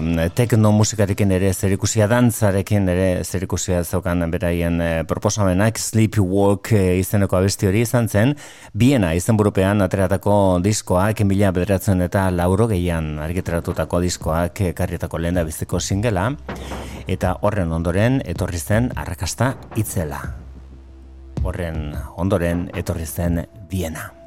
[0.00, 5.76] mm, tekno musikarekin ere zerikusia dantzarekin ere zerikusia zaukan beraien eh, proposamenak.
[5.76, 8.32] Sleepy Walk eh, izeneko abesti hori izan zen,
[8.72, 15.84] biena izenburupean ateratako diskoak, mila bederatzen eta lauro gehian argiteratutako diskoak karrietako lehen da biziko
[15.84, 16.30] singela,
[17.04, 20.47] eta horren ondoren etorri zen arrakasta itzela
[21.42, 24.17] horren ondoren etorri zen Viena.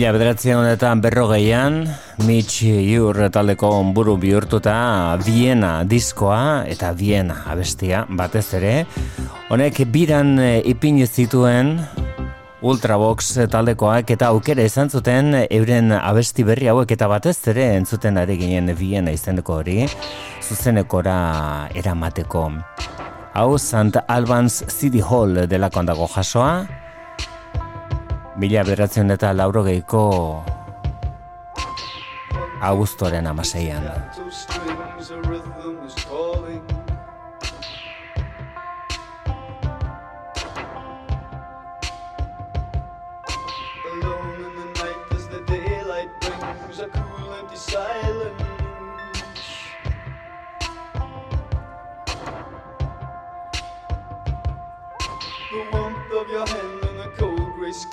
[0.00, 1.74] Mila bederatzen honetan berrogeian,
[2.24, 8.72] Mitch Jur taldeko buru bihurtuta Viena diskoa eta Viena abestia batez ere.
[9.52, 11.76] Honek biran ipin zituen
[12.64, 18.40] Ultravox taldekoak eta aukera izan zuten euren abesti berri hauek eta batez ere entzuten ari
[18.40, 19.84] ginen Viena izeneko hori
[20.40, 22.48] zuzenekora eramateko.
[23.34, 24.00] Hau St.
[24.08, 26.64] Albans City Hall delakoan dago jasoa,
[28.40, 30.00] Mila beratzen eta lauro geiko
[32.70, 33.84] Augustoren amaseian.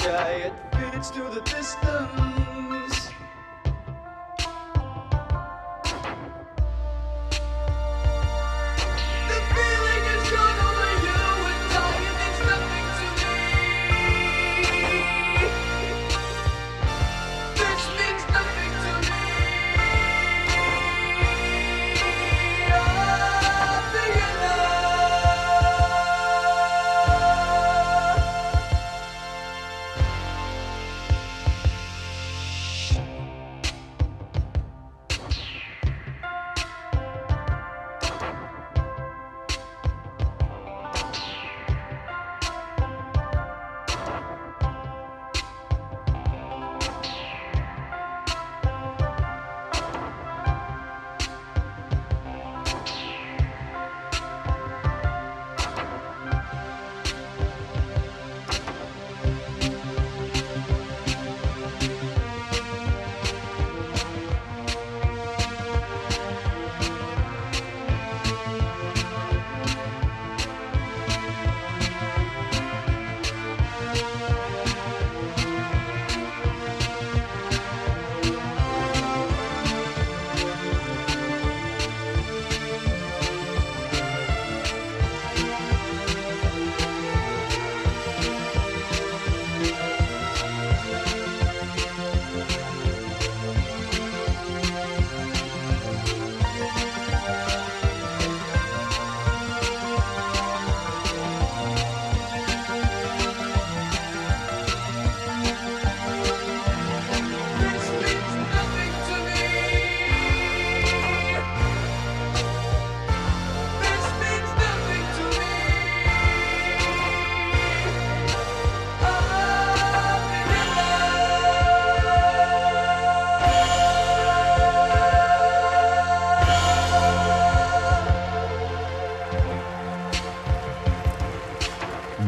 [0.08, 0.52] sky,
[0.94, 2.37] it to the distance.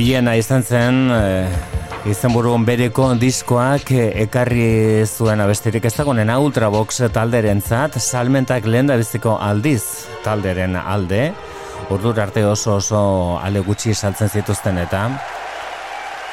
[0.09, 2.33] Biena izan zen, e, izan
[2.65, 5.85] bereko diskoak ekarri zuen abestirik.
[5.85, 11.31] Ezagunen Ultrabox talderen zat, salmentak lehen biziko aldiz talderen alde,
[11.91, 15.11] urdur arte oso oso ale gutxi saltzen zituzten eta,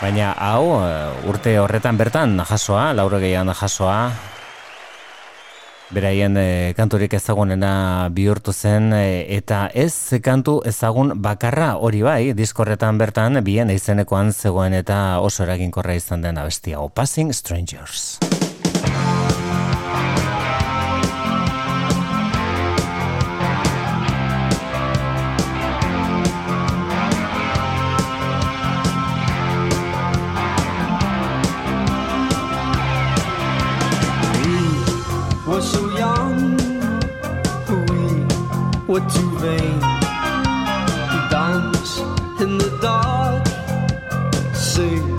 [0.01, 0.81] baina hau
[1.29, 4.09] urte horretan bertan jasoa, lauro gehiago jasoa,
[5.95, 12.99] Beraien e, kanturik ezagunena bihurtu zen e, eta ez kantu ezagun bakarra hori bai, diskorretan
[12.99, 18.36] bertan bien izenekoan zegoen eta oso eraginkorra izan den abestia, Passing Strangers.
[38.87, 39.81] Were too vain.
[41.31, 41.99] Dance
[42.41, 43.47] in the dark,
[44.55, 45.16] sing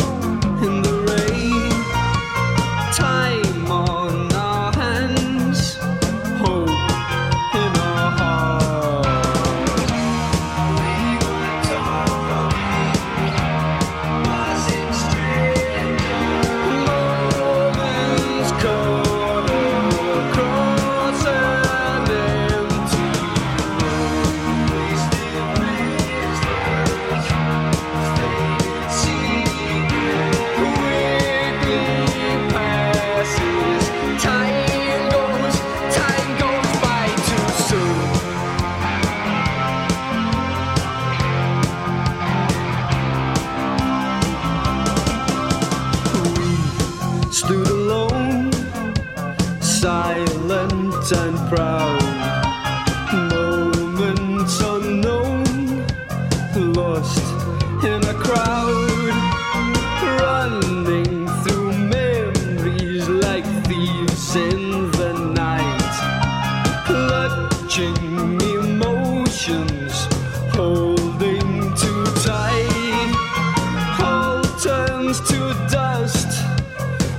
[75.29, 75.39] to
[75.69, 76.31] dust,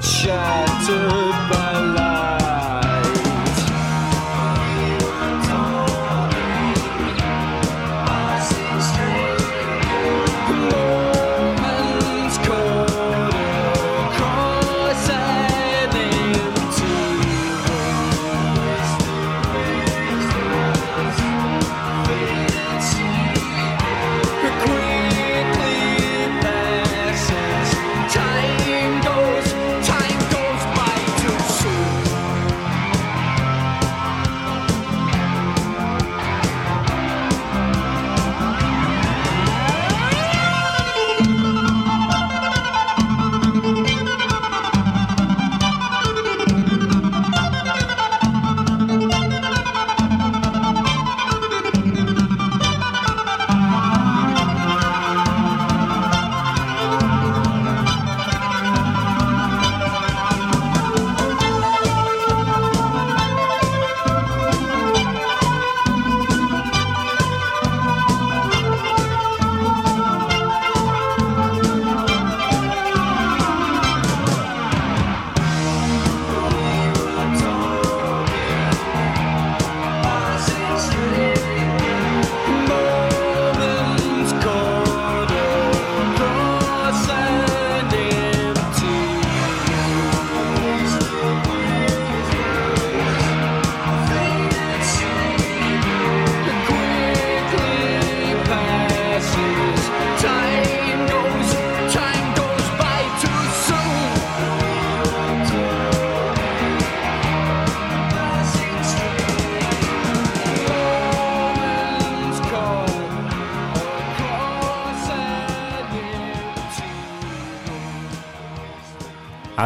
[0.02, 1.67] shattered by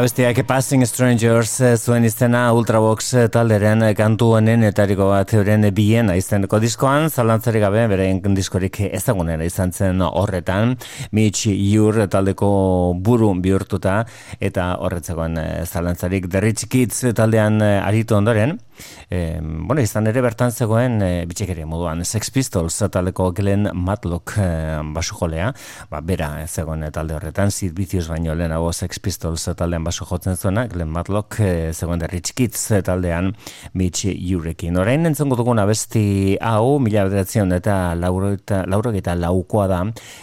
[0.02, 5.62] Abestiak Passing Strangers eh, zuen izena Ultrabox eh, talderen eh, kantu honen etariko bat euren
[5.70, 10.74] biena izeneko diskoan, zalantzari gabe beren diskorik ezagunera izan zen horretan,
[11.14, 12.50] Mitch Jur taldeko
[12.98, 14.00] buru bihurtuta
[14.40, 18.58] eta horretzekoen eh, zalantzarik The Rich Kids taldean aritu ondoren.
[19.10, 22.02] E, bueno, izan ere bertan zegoen e, bitxekeria moduan.
[22.08, 24.46] Sex Pistols taldeko Glenn Matlock e,
[24.94, 25.52] basu jolea,
[25.90, 30.88] ba, bera zegoen talde horretan, Vicious baino lehenago Sex Pistols taldean basu jotzen zuena, Glenn
[30.88, 33.34] Matlock e, zegoen The Rich Kids taldean
[33.76, 34.78] Mitch Jurekin.
[34.80, 39.82] Orain entzongo dugun abesti hau, mila bederatzen eta lauro eta, laukoa da,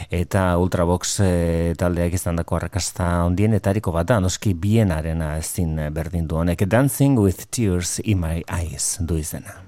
[0.10, 1.32] eta Ultrabox e,
[1.78, 6.66] taldeak izan dako arrakasta ondien, eta hariko bat da, noski bienarena ezin berdin du honek,
[6.66, 9.60] Dancing with Tears in My Eyes du izena.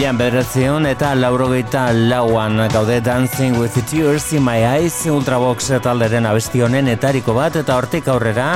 [0.00, 6.24] Milan bederatzion eta laurogeita lauan gaude Dancing with the Tears in My Eyes Ultrabox talderen
[6.24, 8.46] abesti honen etariko bat eta hortik aurrera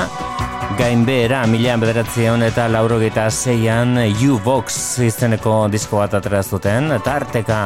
[0.80, 7.58] gain behera milan bederatzion eta laurogeita zeian U-Box izeneko disko bat atera zuten eta arteka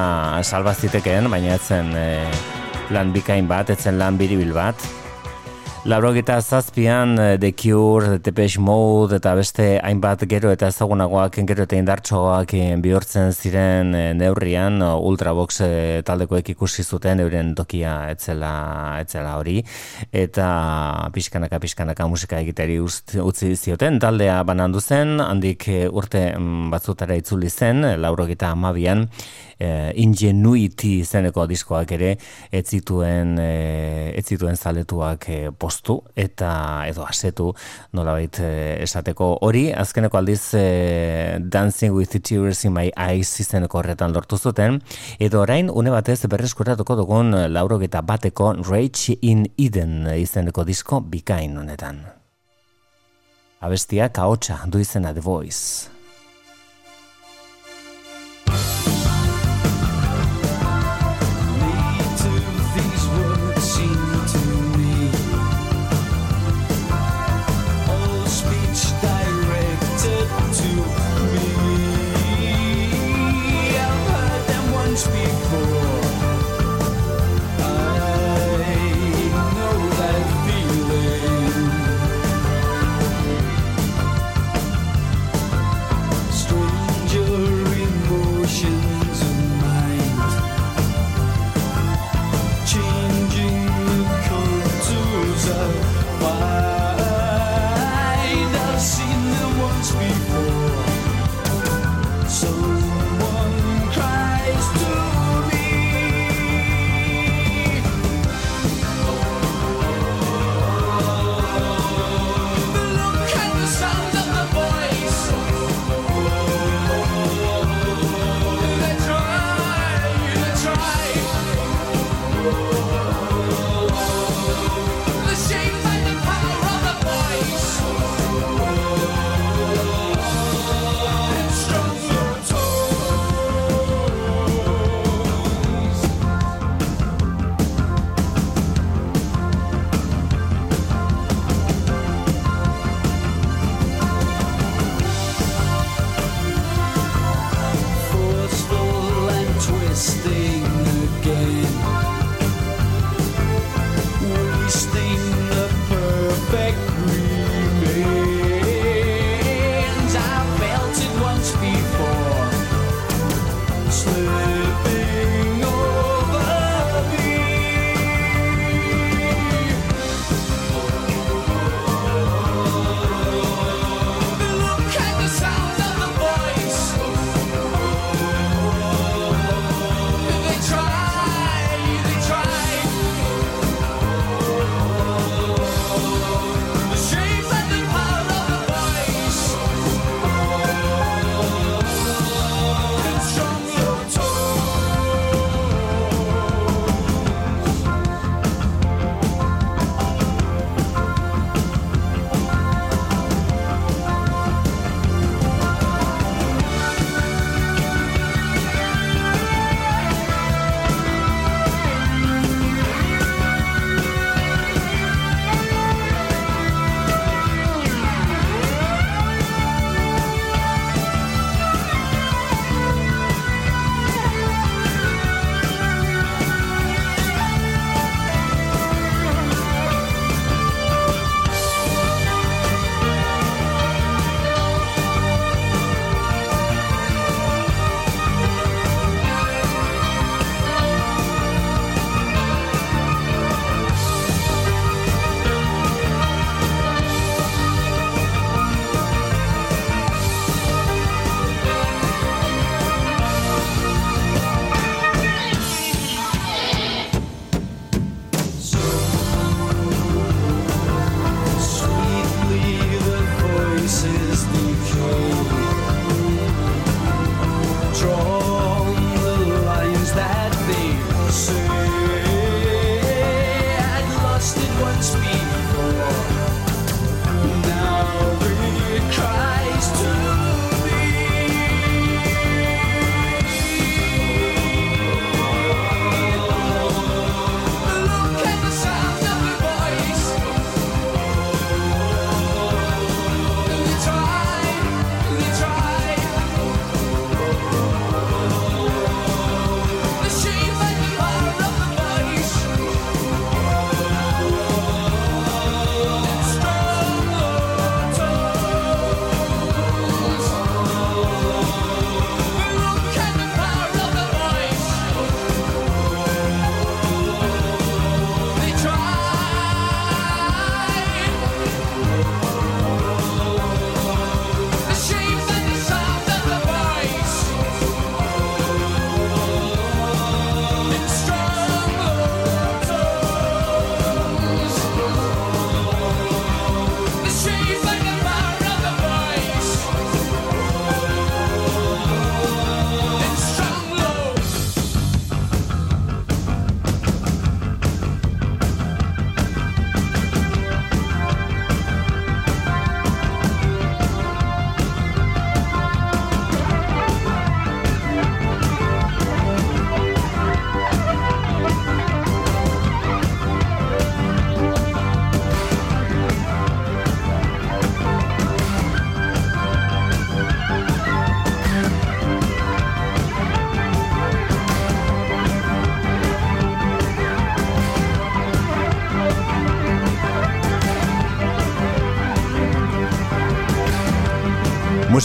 [0.42, 2.26] salbazitekeen baina etzen eh,
[2.90, 4.97] lan bikain bat, etzen lan biribil bat
[5.84, 11.62] Laurogeta zazpian eh, The Cure, The Depeche Mode eta beste hainbat gero eta ezagunagoak gero
[11.64, 15.62] eta indartsoak eh, bihurtzen ziren eh, neurrian Ultrabox
[16.04, 19.62] taldekoek ikusi zuten euren tokia etzela, etzela hori.
[20.10, 20.48] Eta
[21.14, 24.00] pixkanaka pixkanaka musika egiteri utzi zioten.
[24.02, 29.06] Taldea banandu zen handik urte mm, batzutara itzuli zen laurogeta amabian
[29.58, 32.14] eh, ingenuity zeneko diskoak ere
[32.52, 36.50] ez zituen, ez zituen zaletuak eh, postu eta
[36.88, 37.50] edo asetu
[37.92, 38.50] nolabait e,
[38.86, 44.38] esateko hori azkeneko aldiz e, Dancing with the Tears in My Eyes izeneko horretan lortu
[44.38, 44.80] zuten
[45.20, 51.58] edo orain une batez berreskuratuko dugun lauro eta bateko Rage in Eden izeneko disko bikain
[51.58, 52.00] honetan.
[53.60, 55.97] Abestia kaotxa du izena The Voice.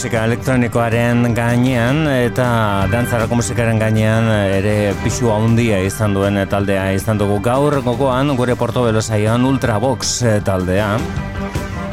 [0.04, 2.46] Musika elektronikoaren gainean eta
[2.92, 7.38] dantzarako musikaren gainean ere pixu handia izan duen taldea izan dugu.
[7.46, 10.12] Gaur gogoan gure portobelo saioan Ultrabox
[10.44, 10.90] taldea.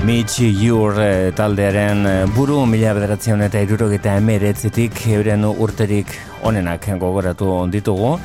[0.02, 0.98] Mitch Jur
[1.38, 2.02] taldearen
[2.34, 6.10] buru mila bederatzen eta irurogeta emeretzitik euren urterik
[6.42, 8.16] onenak gogoratu ditugu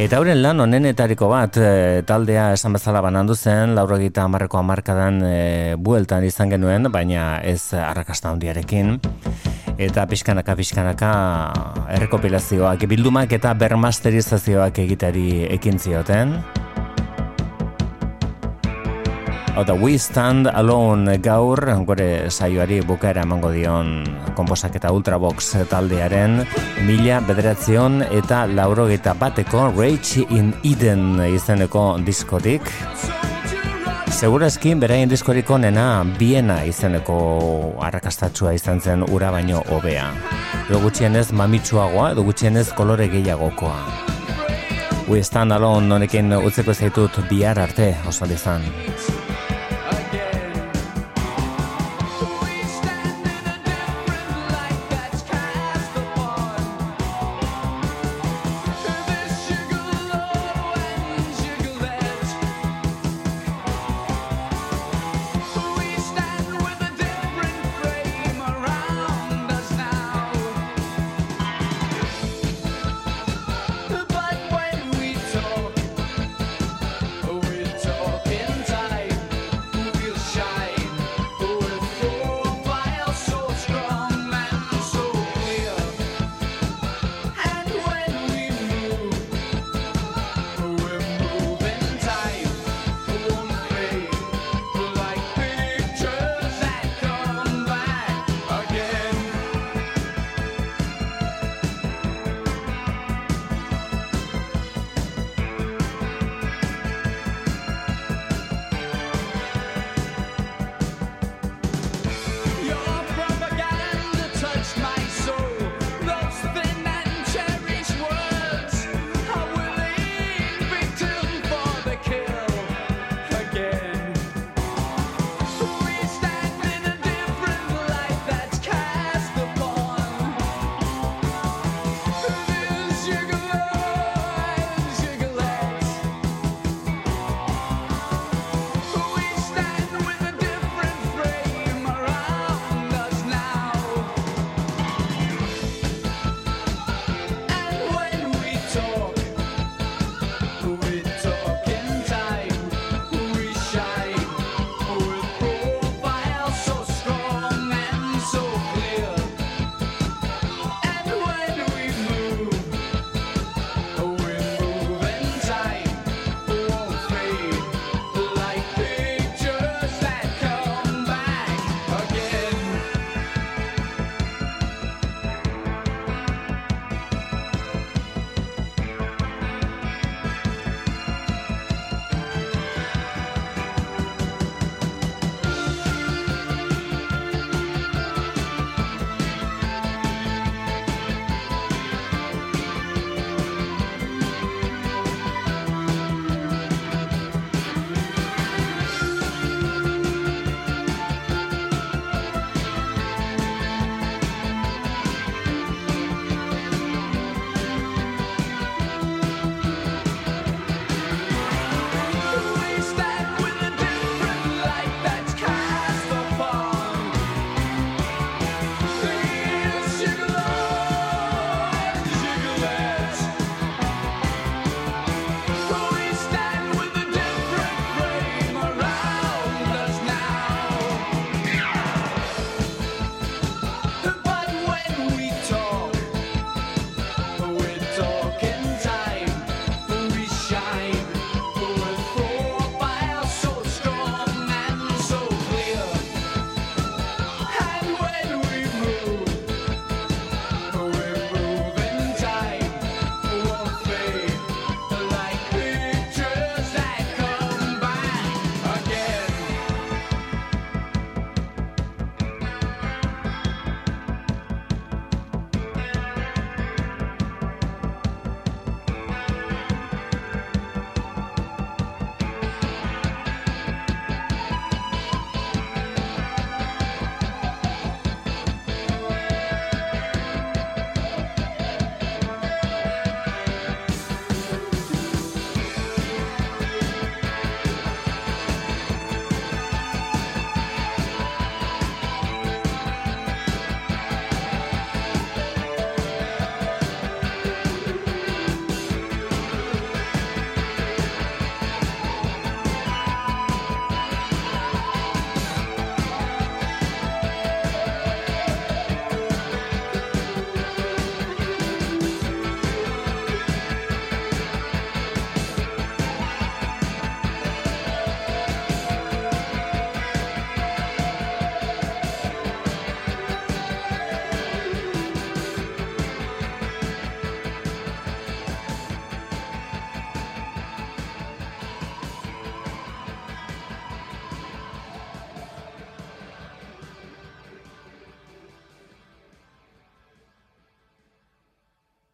[0.00, 1.58] Eta hauren lan onenetariko bat
[2.08, 5.36] taldea esan bezala banandu zen, lauro gita amarreko amarkadan e,
[5.76, 8.96] bueltan izan genuen, baina ez arrakasta handiarekin
[9.82, 11.12] eta pixkanaka pixkanaka
[11.96, 16.38] errekopilazioak bildumak eta bermasterizazioak egitari ekin zioten.
[19.52, 24.00] Hau da, We Stand Alone gaur, gore saioari bukaera emango dion
[24.32, 26.38] komposak eta ultrabox taldearen
[26.88, 28.86] mila bederatzion eta lauro
[29.20, 32.62] bateko Rage in Eden izeneko diskotik.
[34.08, 40.14] Segurazki beraien diskoriko nena biena izeneko arrakastatsua izan zen ura baino hobea.
[40.70, 43.76] Edo gutxienez mamitsuagoa, edo gutxienez kolore gehiagokoa.
[45.08, 48.62] We stand alone nonekin utzeko zaitut bihar arte oso izan.